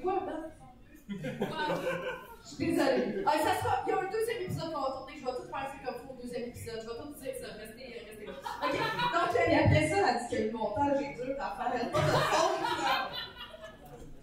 quoi, 0.00 0.22
ben? 0.26 0.50
Je 2.42 2.48
suis 2.48 2.66
désolée. 2.66 3.24
Ah, 3.26 3.32
ça 3.38 3.60
sera... 3.60 3.84
Il 3.86 3.90
y 3.90 3.92
a 3.92 3.98
un 3.98 4.10
deuxième 4.10 4.42
épisode 4.42 4.72
qu'on 4.72 4.80
va 4.80 4.90
tourner. 4.92 5.14
Je 5.18 5.24
vais 5.24 5.32
tout 5.32 5.48
faire 5.50 5.70
comme 5.84 5.98
pour 6.06 6.18
au 6.18 6.22
deuxième 6.22 6.48
épisode. 6.48 6.80
Je 6.82 6.86
vais 6.88 6.98
tout 7.02 7.12
dire 7.20 7.32
que 7.32 7.40
ça. 7.40 7.52
Restez, 7.58 7.86
restez 8.08 8.26
là. 8.26 8.32
Donc, 8.32 9.36
elle 9.46 9.54
après 9.58 9.88
ça, 9.88 9.96
elle 10.08 10.18
dit 10.18 10.36
que 10.36 10.42
le 10.42 10.50
montage 10.52 10.98
est 11.02 11.14
dur 11.14 11.34
à 11.38 11.40
faire. 11.56 11.72
Elle 11.80 11.90
pas 11.90 12.00
de 12.00 12.04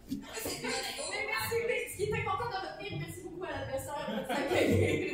Mais 0.10 1.24
merci, 1.28 1.56
mais, 1.68 1.80
qui 1.96 2.04
était 2.04 2.24
content 2.24 2.50
de 2.50 2.56
retenir. 2.56 2.92
Merci 3.00 3.20
beaucoup 3.24 3.44
à 3.44 3.52
l'adversaire 3.52 4.08
de 4.10 4.24
s'accueillir. 4.26 5.07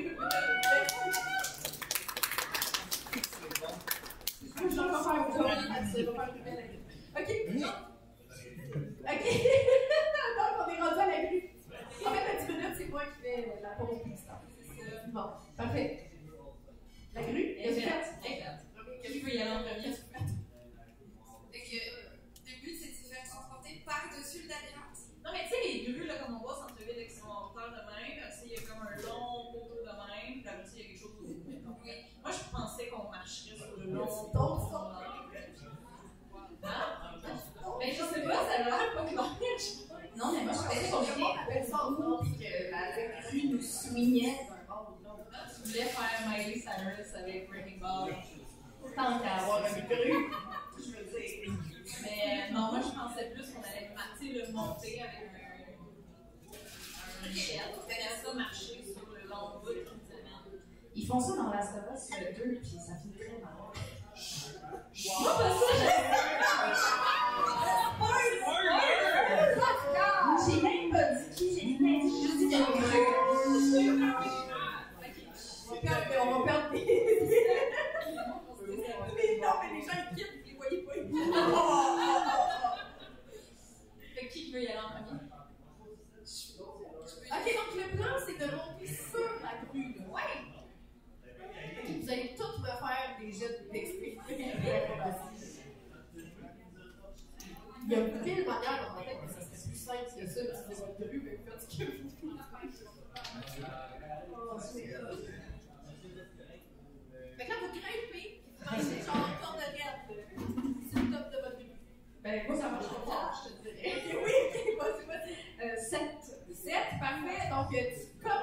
pockets. 117.64 118.08
Come 118.24 118.43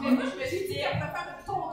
Mais 0.00 0.10
moi, 0.10 0.24
je 0.32 0.40
me 0.40 0.46
suis 0.46 0.66
dit 0.68 0.74
qu'elle 0.74 0.98
pouvait 0.98 1.12
faire 1.12 1.28
une 1.38 1.44
tondeuse 1.44 1.63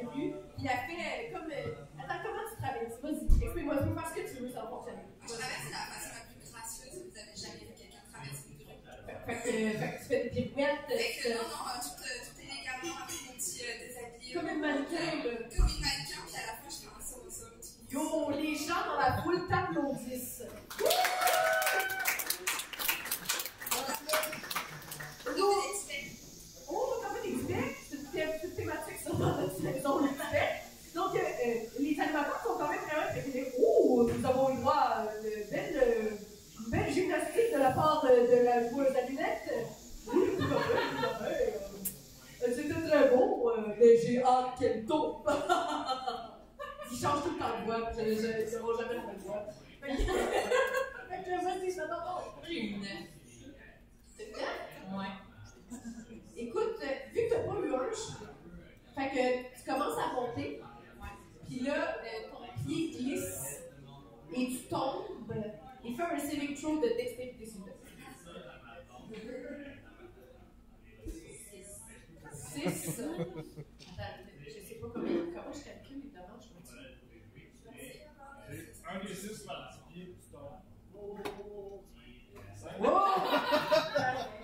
grue. 0.00 0.32
Puis 0.56 0.64
elle 0.64 0.82
fait 0.88 1.00
euh, 1.02 1.32
comme. 1.36 1.50
euh, 1.52 2.00
attends, 2.00 2.20
comment 2.24 2.44
tu 2.48 2.56
traverses? 2.62 2.96
Vas-y, 3.02 3.24
explique-moi, 3.44 3.76
tu 3.76 3.84
peux 3.88 3.94
faire 4.00 4.08
ce 4.08 4.14
que 4.16 4.24
tu 4.30 4.34
veux, 4.42 4.50
ça 4.50 4.62
va 4.62 4.68
fonctionner. 4.72 5.04
Je 5.22 5.32
traverse 5.36 5.66
la 5.70 5.82
façon 5.92 6.10
la 6.16 6.22
plus 6.28 6.38
gracieuse 6.48 6.94
que 6.96 7.04
vous 7.10 7.16
avez 7.18 7.36
jamais 7.36 7.64
vu 7.68 7.74
quelqu'un 7.76 8.02
traverser 8.12 8.44
une 8.48 8.56
grue. 8.62 8.78
Fait 9.26 9.36
que, 9.38 9.50
fait 9.52 9.90
que 9.92 9.98
tu 10.00 10.06
fais 10.08 10.20
des 10.30 10.44
pirouettes. 10.50 10.86
Fait 10.88 11.12
que 11.20 11.28
euh, 11.28 11.34
non, 11.36 11.48
non, 11.52 11.64
euh, 11.68 11.78
tout, 11.82 11.98
euh, 12.02 12.16
tout 12.26 12.36
élégamment 12.40 12.96
avec 13.04 13.18
mon 13.26 13.32
petit 13.36 13.60
euh, 13.62 13.74
déshabillé. 13.82 14.30
Comme 14.34 14.48
une 14.48 14.60
mannequin, 14.60 15.06
là. 15.22 15.32
Comme 15.52 15.68
une 15.70 15.82
mannequin, 15.84 16.20
puis 16.26 16.36
à 16.38 16.44
la 16.48 16.54
fin, 16.58 16.68
je 16.72 16.78
fais 16.82 16.90
un 16.90 17.02
saut. 17.02 17.20
Yo, 17.92 18.30
les 18.32 18.56
gens 18.56 18.82
dans 18.88 18.96
la 18.98 19.20
foule 19.22 19.46
t'applaudissent. 19.48 20.42
Donc, 25.24 25.56
les 25.88 25.96
petits 25.96 26.18
Oh, 26.68 26.94
t'as 27.02 27.14
fait 27.14 27.28
des 27.28 27.36
Tibet? 27.36 27.76
C'est 27.88 27.96
une 27.96 28.04
thé- 28.06 28.38
c'est 28.40 28.48
une 28.48 28.54
thématique 28.54 28.98
sur 29.16 29.26
notre 29.26 29.56
saison, 29.56 29.98
le 29.98 30.08
Tibet. 30.08 30.50
Donc, 30.94 31.14
euh, 31.14 31.18
euh, 31.18 31.54
les 31.80 31.98
animateurs 32.00 32.40
sont 32.44 32.54
quand 32.58 32.68
même 32.68 32.80
vraiment 32.80 33.10
nous 34.08 34.26
avons 34.26 34.50
eu 34.54 34.58
droit 34.60 34.74
à 34.74 35.06
une 35.24 35.44
belle, 35.50 36.18
une 36.64 36.70
belle 36.70 36.92
gymnastique 36.92 37.52
de 37.54 37.58
la 37.58 37.70
part 37.70 38.04
de, 38.04 38.10
de 38.10 38.42
la 38.44 38.68
joueuse 38.68 38.94
à 38.96 39.00
lunettes. 39.08 39.50
Oui, 40.12 40.22
tout 40.38 40.44
à 40.44 40.46
fait, 40.60 40.98
tout 40.98 41.06
à 41.06 41.08
fait. 41.24 41.54
Euh, 42.42 42.48
C'était 42.54 42.80
très 42.88 43.08
euh, 43.50 43.74
mais 43.78 43.96
j'ai 43.98 44.22
hâte 44.22 44.58
qu'elle 44.58 44.84
tombe. 44.84 45.22
Ils 46.90 46.98
changent 46.98 47.22
tout 47.22 47.30
le 47.32 47.38
temps 47.38 47.58
de 47.60 47.64
voix, 47.64 47.80
ne 48.02 48.14
jamais 48.76 48.94
la 48.94 49.04
même 49.06 49.18
voix. 49.24 49.42
Fait 49.80 49.96
que. 49.96 50.02
Une. 52.50 52.84
C'est? 54.16 54.32
Ouais. 54.32 55.12
Écoute, 56.36 56.78
vu 57.14 57.20
que 57.22 57.28
t'as 57.30 57.40
pas 57.40 57.54
eu 57.64 57.74
un, 57.74 57.90
je- 57.90 58.26
fait 59.08 59.52
que 59.54 59.58
tu 59.58 59.70
commences 59.70 59.98
à 59.98 60.12
monter, 60.14 60.60
puis 61.46 61.60
là, 61.60 61.96
euh, 61.98 62.30
ton 62.30 62.64
pied 62.64 62.90
glisse 62.90 63.62
et 64.34 64.46
tu 64.46 64.68
tombes 64.68 65.04
et 65.84 65.94
fais 65.94 66.02
un 66.02 66.18
saving 66.18 66.54
throw 66.54 66.76
de 66.80 66.88
dextérité 66.96 67.44
te 67.44 67.58
plaît. 67.62 67.76
6. 72.32 73.00
Attends, 73.00 73.24
je 74.44 74.50
sais 74.50 74.74
pas 74.74 74.88
comment, 74.92 75.08
comment 75.34 75.52
je 75.52 75.64
calcule 75.64 75.98
évidemment, 75.98 76.38
je 76.38 76.48
me 76.54 76.60
dis. 76.62 76.72
Un 78.88 79.04
des 79.04 79.14
six 79.14 79.42
par 79.44 79.70
petit 79.70 79.80
pied, 79.92 80.16
tu 80.20 80.30
tombes. 80.30 80.60
Cinq. 82.54 82.78
Wow! 82.80 82.88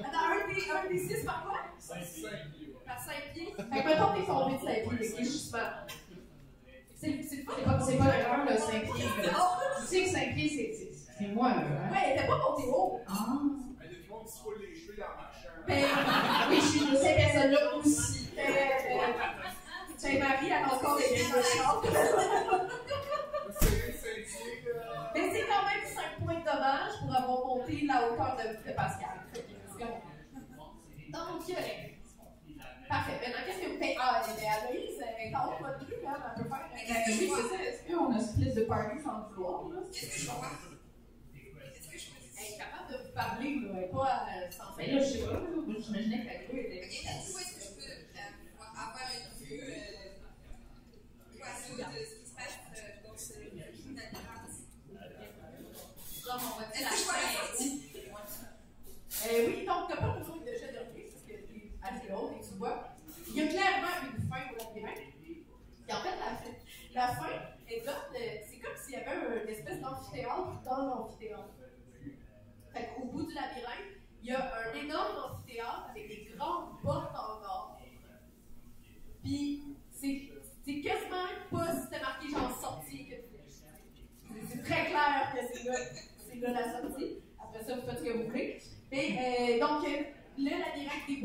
Attends, 0.01 0.27
un 0.27 0.53
des, 0.53 0.71
un 0.71 0.89
des 0.91 0.99
6 0.99 1.25
par 1.25 1.45
quoi? 1.45 1.59
Cinq 1.79 2.01
pieds. 2.01 2.75
Par 2.87 3.01
5 3.01 3.33
pieds? 3.35 3.55
Fait 3.55 3.83
que 3.83 3.87
mettons 3.87 4.15
t'es 4.15 4.18
tombé 4.29 4.55
de 4.57 4.61
5 4.63 4.89
pieds, 4.89 5.09
c'est 5.09 5.25
justement. 5.25 5.63
C'est 7.01 7.45
pas, 7.45 7.81
c'est 7.81 7.97
pas 7.97 8.05
l'erreur, 8.17 8.45
le 8.49 8.57
5 8.57 8.93
pieds. 8.93 9.05
Tu 9.81 9.87
sais 9.87 10.05
que 10.05 10.11
5 10.11 10.35
pieds, 10.35 10.49
c'est- 11.19 11.27
moi, 11.35 11.49
là. 11.51 11.57
hein? 11.57 11.91
Ouais, 11.93 11.99
elle 12.07 12.13
était 12.19 12.27
pas 12.29 12.39
montée 12.39 12.69
haut. 12.69 13.01
Ah. 13.09 13.13
Il 13.81 13.87
y 13.87 13.89
a 13.89 14.03
du 14.03 14.09
monde 14.09 14.25
qui 14.27 14.33
se 14.39 14.43
roule 14.45 14.55
les 14.61 14.75
cheveux 14.75 15.03
en 15.03 15.17
marchant. 15.21 15.49
Mais, 15.67 15.85
Oui, 16.49 16.57
je 16.61 16.67
suis 16.67 16.91
de 16.91 16.97
cette 16.97 17.17
personne-là 17.17 17.77
aussi. 17.77 18.29
euh, 18.39 18.41
euh, 18.41 19.13
c'est 19.97 20.19
Marie, 20.19 20.47
elle 20.47 20.53
a 20.65 20.75
encore 20.75 20.97
des 20.97 21.09
lignes 21.17 21.33
de 21.33 21.43
char. 21.43 21.83
Mais 25.15 25.31
c'est 25.33 25.47
quand 25.47 25.65
même 25.67 25.85
5 25.87 26.25
points 26.25 26.35
de 26.35 26.45
dommage 26.45 26.93
pour 27.01 27.15
avoir 27.15 27.47
monté 27.47 27.81
la 27.87 28.07
hauteur 28.09 28.37
de, 28.37 28.69
de 28.69 28.75
Pascal. 28.75 29.19
Donc, 29.79 31.51
euh, 31.51 31.55
parfait. 32.89 33.19
Maintenant, 33.21 33.43
qu'est-ce 33.47 33.61
que 33.61 33.69
vous 33.73 33.79
faites? 33.79 33.97
Ah, 34.01 34.23
mais 34.37 34.47
Aloïse, 34.49 34.99
elle 35.01 35.29
est 35.31 35.35
en 35.35 35.47
haut 35.49 35.59
de 35.59 35.63
votre 35.65 35.79
grue, 35.85 36.03
là. 36.03 36.35
Elle 36.37 36.43
peut 36.43 36.49
faire. 36.49 36.67
Euh, 36.73 36.77
oui, 37.09 37.31
c'est 37.37 37.49
ça. 37.49 37.63
Est-ce 37.63 37.81
qu'on 37.87 38.13
a 38.13 38.21
split 38.21 38.53
de 38.55 38.63
party 38.63 38.97
sans 39.03 39.19
le 39.19 39.35
vouloir? 39.35 39.61
Qu'est-ce 39.93 40.11
que 40.13 40.19
je 40.21 40.27
vois? 40.31 40.51
Elle 41.35 42.55
est 42.55 42.59
capable 42.59 42.89
de 42.93 42.97
vous 43.05 43.13
parler, 43.15 43.51
là. 43.61 43.69
Elle 43.77 43.85
est 43.85 43.93
pas 43.93 44.27
euh, 44.27 44.51
sans 44.51 44.77
Mais 44.77 44.87
là, 44.93 44.99
je 44.99 45.05
sais 45.05 45.19
pas, 45.27 45.41
J'imaginais 45.79 46.21
que 46.23 46.27
la 46.27 46.39
grue 46.45 46.61
était. 46.61 46.83
Ok, 46.85 46.93
où 47.05 47.39
est-ce 47.39 47.53
que 47.55 47.63
je 47.63 47.71
peux 47.77 47.93
euh, 47.93 48.63
avoir 48.63 49.07
une 49.15 49.31
vue 49.45 49.63
euh, 49.63 50.19
oiseau 51.39 51.75
de 51.77 51.83
ce 52.05 52.15
qui 52.19 52.27
se 52.27 52.35
passe 52.35 52.59
euh, 52.77 53.07
dans 53.07 53.17
ce 53.17 53.33
film 53.35 53.95
d'admirance? 53.95 54.57
Genre, 56.25 56.43
on 56.57 56.61
va 56.61 56.67
dire 56.77 56.89
la? 56.89 56.95
Euh, 59.21 59.47
oui, 59.49 59.67
donc 59.67 59.89
t'as 59.89 59.97
pas 59.97 60.15
besoin 60.17 60.37
de 60.37 60.47
jet 60.47 60.73
de 60.73 60.79
risque 60.95 61.13
parce 61.13 61.25
que 61.27 61.33
t'es 61.33 61.73
et 61.97 62.41
tu 62.41 62.55
vois. 62.59 62.89
Il 63.29 63.35
y 63.37 63.41
a 63.43 63.47
clairement 63.49 63.89
une 64.03 64.29
fin 64.29 64.41
au 64.53 64.57
labyrinthe. 64.57 64.99
Et 65.89 65.93
en 65.93 65.97
fait, 65.97 66.19
la 66.95 67.09
fin, 67.09 67.27
euh, 67.31 68.39
c'est 68.47 68.59
comme 68.59 68.77
s'il 68.77 68.95
y 68.95 68.97
avait 68.97 69.11
un- 69.17 69.43
une 69.43 69.49
espèce 69.49 69.81
d'amphithéâtre 69.81 70.63
dans 70.65 70.77
l'amphithéâtre. 70.87 71.55
Fait 72.75 72.91
qu'au 72.95 73.07
bout 73.07 73.27
du 73.27 73.35
labyrinthe, 73.35 73.97
il 74.23 74.29
y 74.29 74.33
a 74.33 74.53
un 74.55 74.75
énorme 74.75 75.17
amphithéâtre 75.33 75.87
avec 75.91 76.09
des 76.09 76.31
grandes 76.37 76.81
portes 76.83 77.15
en 77.15 77.43
or. 77.43 77.79
Puis 79.23 79.63
c'est 79.93 80.81
quasiment 80.81 81.27
pas 81.51 81.75
si 81.75 81.83
c'était 81.85 82.01
marqué 82.01 82.29
genre 82.29 82.61
sortie 82.61 83.09
c'est- 84.51 84.63
très 84.63 84.87
clair 84.87 85.33
que 85.35 85.39
c'est 85.57 85.65
là, 85.65 85.75
c'est 86.19 86.37
là 86.37 86.53
la 86.53 86.73
sortie. 86.83 87.19
Après 87.43 87.65
ça, 87.65 87.77
vous 87.77 87.83
faites 87.87 87.99
ce 87.99 88.05
que 88.05 88.17
vous 88.19 88.25
voulez. 88.25 88.61
Et 88.93 89.19
euh, 89.19 89.61
donc, 89.61 89.87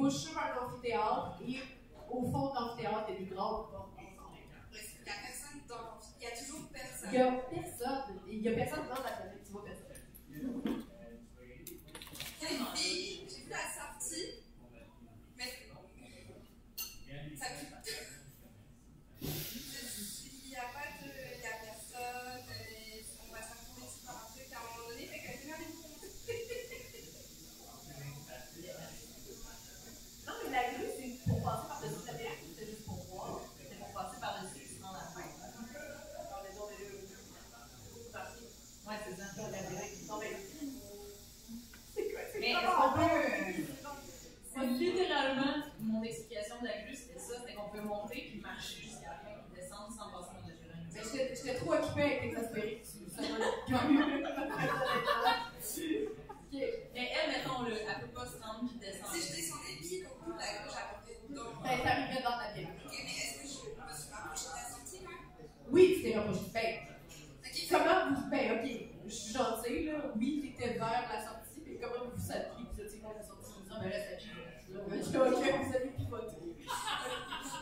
labyrinthe 0.03 0.09
débouche 0.09 0.13
sur 0.13 0.37
un 0.37 0.65
amphithéâtre 0.65 1.39
et 1.47 1.59
au 2.09 2.23
fond 2.23 2.49
de 2.49 2.55
l'amphithéâtre, 2.55 3.05
il 3.09 3.13
y 3.13 3.17
a 3.17 3.19
des 3.19 3.35
grandes 3.35 3.71
portes. 3.71 3.89
Il 3.97 5.03
n'y 5.03 5.09
a 5.09 5.13
personne 5.21 5.61
dans 5.67 5.99
Il 6.19 6.23
y 6.23 6.27
a 6.27 6.31
toujours 6.31 6.69
personne. 6.71 7.09
Il 7.11 7.17
y 7.17 7.21
a 7.21 7.31
personne. 7.31 8.19
Il 8.27 8.41
y 8.41 8.49
a 8.49 8.53
personne 8.53 8.87
dans 8.87 9.03
la 9.03 9.11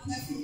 Thank 0.07 0.29
you. 0.31 0.40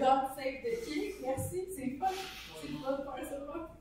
God 0.00 0.22
Save 0.36 0.58
the 0.62 0.72
King. 0.84 1.12
Merci, 1.22 1.58
c'est 1.74 1.90
fun. 1.98 2.12
C'est 2.60 2.72
ça. 2.72 2.90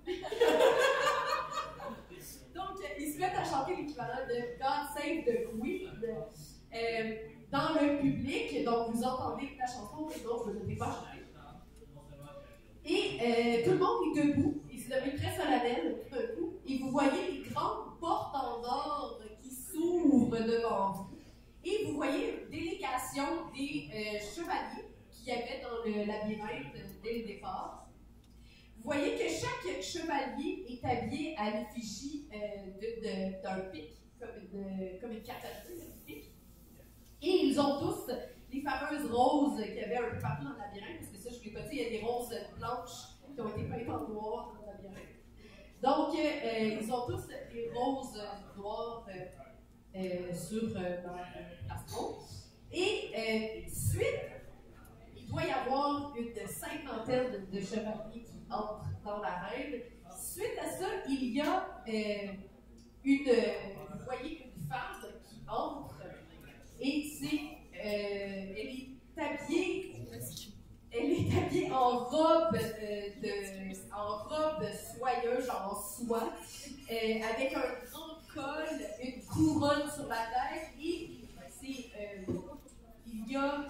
Donc, 2.56 2.78
ils 3.00 3.12
se 3.14 3.20
mettent 3.20 3.38
à 3.38 3.44
chanter 3.44 3.76
l'équivalent 3.76 4.26
de 4.28 4.36
God 4.58 4.88
Save 4.96 5.24
the 5.26 5.36
Queen 5.60 5.90
euh, 6.74 7.16
dans 7.52 7.74
le 7.80 8.00
public. 8.00 8.64
Donc, 8.64 8.92
vous 8.94 9.04
entendez 9.04 9.50
la 9.60 9.66
chanson, 9.66 10.10
et 10.10 10.20
donc 10.24 10.46
vous 10.46 10.54
ne 10.54 10.76
pas 10.76 10.86
chanter. 10.86 11.18
Et 12.84 13.20
euh, 13.22 13.64
tout 13.64 13.72
le 13.72 13.78
monde 13.78 14.18
est 14.18 14.24
debout. 14.24 14.64
Il 14.72 14.80
s'est 14.80 14.90
devenu 14.96 15.16
très 15.16 15.36
solennel. 15.36 16.00
Et 16.68 16.78
vous 16.80 16.90
voyez 16.90 17.32
les 17.32 17.42
grandes 17.50 18.00
portes 18.00 18.36
en 18.36 18.64
or 18.64 19.22
qui 19.42 19.52
s'ouvrent 19.52 20.40
devant 20.40 20.92
vous. 20.92 21.10
Et 21.64 21.86
vous 21.86 21.94
voyez 21.96 22.42
une 22.42 22.50
délégation 22.50 23.46
des 23.54 23.88
euh, 23.94 24.18
chevaliers 24.20 24.91
qu'il 25.22 25.34
y 25.34 25.38
avait 25.38 25.62
dans 25.62 25.84
le 25.86 26.06
labyrinthe 26.06 26.74
dès 27.04 27.20
le 27.20 27.26
départ. 27.28 27.88
Vous 28.78 28.84
voyez 28.84 29.16
que 29.16 29.30
chaque 29.30 29.82
chevalier 29.82 30.66
est 30.68 30.84
habillé 30.84 31.36
à 31.38 31.52
l'effigie 31.52 32.28
euh, 32.34 33.42
d'un 33.44 33.60
pic, 33.72 33.92
comme 34.20 34.30
une, 34.42 35.00
comme 35.00 35.12
une 35.12 35.22
carte 35.22 35.46
un 35.46 36.06
pic. 36.06 36.32
Et 37.22 37.46
ils 37.46 37.60
ont 37.60 37.80
tous 37.80 38.12
les 38.52 38.62
fameuses 38.62 39.12
roses 39.12 39.64
qu'il 39.64 39.76
y 39.76 39.84
avait 39.84 39.98
un 39.98 40.10
peu 40.10 40.20
partout 40.20 40.46
dans 40.46 40.54
le 40.54 40.58
labyrinthe, 40.58 41.00
parce 41.00 41.12
que 41.12 41.18
ça, 41.18 41.30
je 41.30 41.40
ne 41.40 41.44
l'ai 41.44 41.52
pas 41.52 41.68
dit, 41.68 41.76
il 41.78 41.84
y 41.84 41.86
a 41.86 41.90
des 41.92 42.02
roses 42.04 42.36
blanches 42.58 43.20
qui 43.34 43.40
ont 43.40 43.50
été 43.50 43.64
peintes 43.66 43.88
en 43.88 44.08
noir 44.10 44.54
dans 44.56 44.62
le 44.62 44.72
labyrinthe. 44.72 45.22
Donc, 45.84 46.16
euh, 46.18 46.80
ils 46.82 46.92
ont 46.92 47.06
tous 47.06 47.28
les 47.54 47.70
roses 47.70 48.20
noires 48.58 49.08
euh, 49.96 50.34
sur 50.34 50.74
leur 50.74 51.04
plastron. 51.68 52.18
Et 52.72 53.68
suite 53.68 54.41
il 55.32 55.36
doit 55.36 55.44
y 55.46 55.52
avoir 55.52 56.14
une 56.18 56.46
cinquantaine 56.46 57.48
de, 57.50 57.60
chevaliers 57.62 58.26
qui 58.26 58.52
entrent 58.52 58.84
dans 59.06 59.22
l'arène. 59.22 59.80
Suite 60.14 60.60
à 60.62 60.70
ça, 60.70 60.88
il 61.08 61.34
y 61.34 61.40
a 61.40 61.84
euh, 61.88 62.34
une, 63.06 63.30
euh, 63.30 63.44
vous 63.94 64.04
voyez, 64.04 64.44
une 64.44 64.68
femme 64.68 65.10
qui 65.24 65.40
entre 65.48 66.02
et 66.82 67.10
c'est, 67.18 67.38
euh, 67.78 68.56
elle 68.58 68.58
est 68.58 68.90
habillée, 69.18 69.96
elle 70.92 71.12
est 71.12 71.38
habillée 71.38 71.72
en 71.72 72.00
robe, 72.00 72.58
de, 72.58 73.96
en 73.96 74.18
robe 74.28 74.66
soyeuse, 74.98 75.50
en 75.50 75.74
soie, 75.74 76.34
avec 76.90 77.54
un 77.54 77.86
grand 77.90 78.18
col, 78.34 78.82
une 79.02 79.24
couronne 79.24 79.90
sur 79.90 80.08
la 80.10 80.26
tête 80.26 80.72
et 80.84 81.22
c'est, 81.48 81.90
il 83.08 83.32
y 83.32 83.36
a 83.38 83.66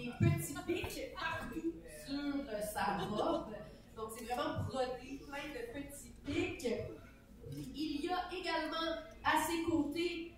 des 0.00 0.12
petits 0.18 0.54
pics 0.66 1.14
partout 1.14 1.74
sur 2.06 2.44
sa 2.72 2.96
robe. 3.04 3.52
Donc, 3.96 4.08
c'est 4.16 4.24
vraiment 4.24 4.64
brodé, 4.64 5.20
plein 5.26 5.48
de 5.52 5.62
petits 5.74 6.14
pics. 6.24 6.72
Il 7.74 8.04
y 8.04 8.08
a 8.08 8.28
également 8.32 8.90
à 9.24 9.42
ses 9.46 9.62
côtés 9.70 10.32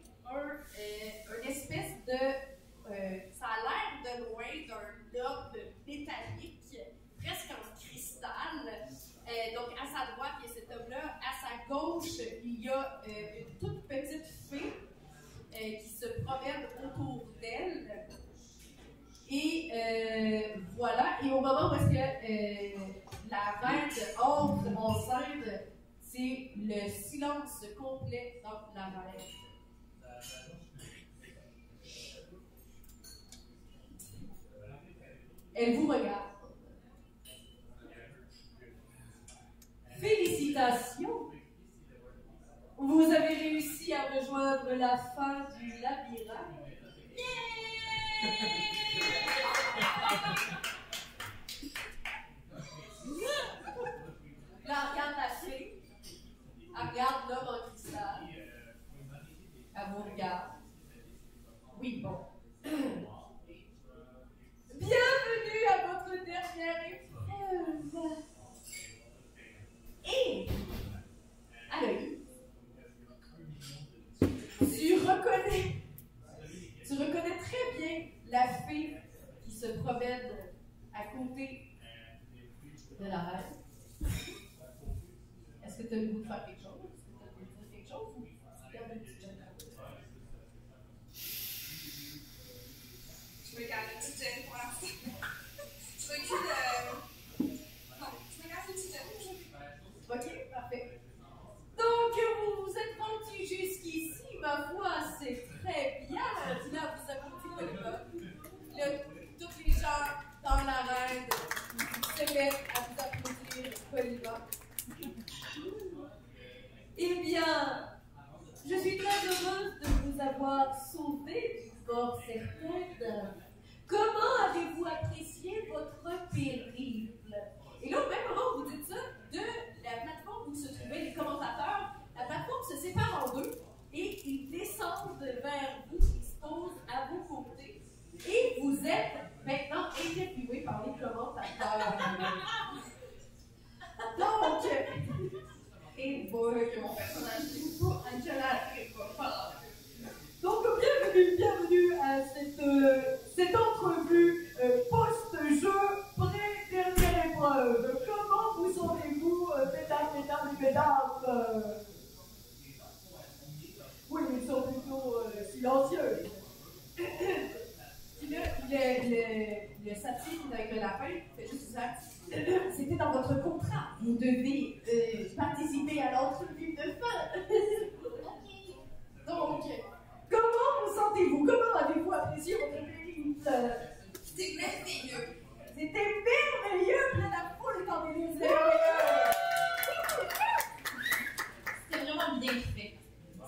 bien 192.42 192.52
fait. 192.74 192.94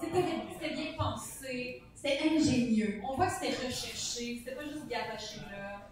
C'était 0.01 0.75
bien 0.75 0.93
pensé, 0.97 1.83
c'était 1.95 2.19
ingénieux. 2.31 3.01
On 3.05 3.17
voit 3.17 3.27
que 3.27 3.33
c'était 3.33 3.67
recherché, 3.67 4.39
c'était 4.39 4.55
pas 4.55 4.65
juste 4.65 4.87
garaché 4.89 5.41
là. 5.51 5.91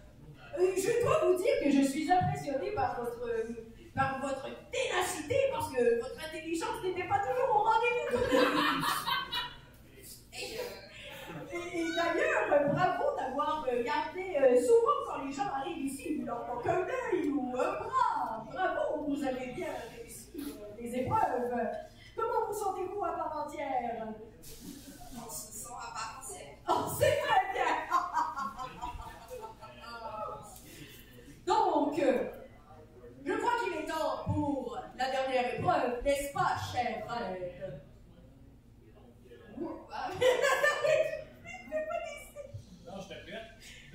Euh, 0.59 0.73
je 0.77 1.03
dois 1.03 1.25
vous 1.25 1.37
dire 1.43 1.55
que 1.63 1.71
je 1.71 1.83
suis 1.83 2.11
impressionnée 2.11 2.73
par 2.73 3.01
votre, 3.01 3.27
par 3.95 4.21
votre 4.21 4.49
ténacité 4.71 5.37
parce 5.51 5.73
que 5.73 6.01
votre 6.01 6.27
intelligence 6.29 6.83
n'était 6.85 7.09
pas 7.09 7.21
toujours 7.21 7.57
au 7.57 7.63
rendez-vous. 7.63 8.47
Euh, 10.35 11.75
et, 11.75 11.85
d'ailleurs, 11.95 12.53
euh, 12.53 12.73
bravo 12.73 13.17
d'avoir 13.17 13.67
gardé 13.85 14.59
souvent 14.59 14.99
quand 15.07 15.25
les 15.25 15.33
gens 15.33 15.53
arrivent 15.55 15.85
ici, 15.85 16.23
leur 16.25 16.47
manquent 16.47 16.67
un 16.67 16.81
œil 16.81 17.29
ou 17.29 17.55
un 17.55 17.73
bras. 17.73 18.47
Bravo, 18.51 19.05
vous 19.07 19.23
avez 19.23 19.53
bien 19.53 19.69
réussi 19.95 20.33
les 20.81 20.97
épreuves. 20.97 21.53
Comment 22.17 22.47
vous 22.47 22.55
sentez-vous 22.55 23.05
à 23.05 23.13
part 23.13 23.47
entière? 23.47 24.09
On 25.17 25.31
se 25.31 25.53
sent 25.53 25.73
à 25.73 25.93
part 25.93 26.21
entière. 26.21 26.49
Oh, 26.69 26.91
très 26.99 27.11
bien. 27.53 27.65
Donc, 31.47 31.99
euh, 31.99 32.29
je 33.25 33.33
crois 33.33 33.53
qu'il 33.63 33.73
est 33.75 33.87
temps 33.87 34.25
pour 34.27 34.79
la 34.97 35.11
dernière 35.11 35.55
épreuve, 35.55 36.03
n'est-ce 36.05 36.33
pas, 36.33 36.57
chère 36.73 37.07
Valette 37.07 37.63
ah. 39.93 40.11
Non, 42.87 43.01
je 43.01 43.09
t'appuie. 43.09 43.35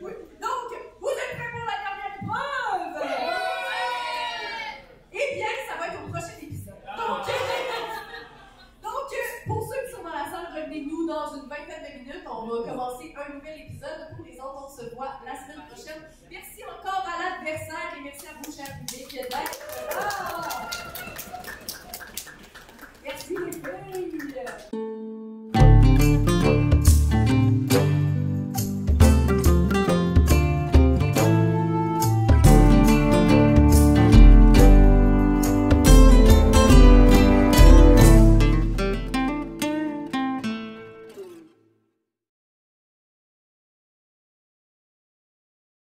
Oui. 0.01 0.11
Donc, 0.41 0.69
vous 0.99 1.09
êtes 1.09 1.37
prêts 1.37 1.51
pour 1.51 1.65
la 1.65 1.86
Nous 10.85 11.07
dans 11.07 11.33
une 11.35 11.49
vingtaine 11.49 11.83
de 11.83 11.99
minutes. 11.99 12.25
On 12.25 12.45
va 12.45 12.69
commencer 12.69 13.13
un 13.15 13.33
nouvel 13.33 13.61
épisode. 13.61 14.15
Pour 14.15 14.25
les 14.25 14.39
autres, 14.39 14.65
on 14.65 14.69
se 14.69 14.95
voit 14.95 15.19
la 15.25 15.35
semaine 15.35 15.65
prochaine. 15.67 16.03
Merci 16.29 16.63
encore 16.65 17.05
à 17.05 17.17
l'adversaire 17.23 17.93
et 17.97 18.03
merci 18.03 18.27
à 18.27 18.31
vous, 18.43 18.51
cher 18.51 18.67
public. 18.79 19.19
Ah! 19.33 20.69
Merci 23.03 23.35
les 23.45 23.51
filles. 23.51 25.16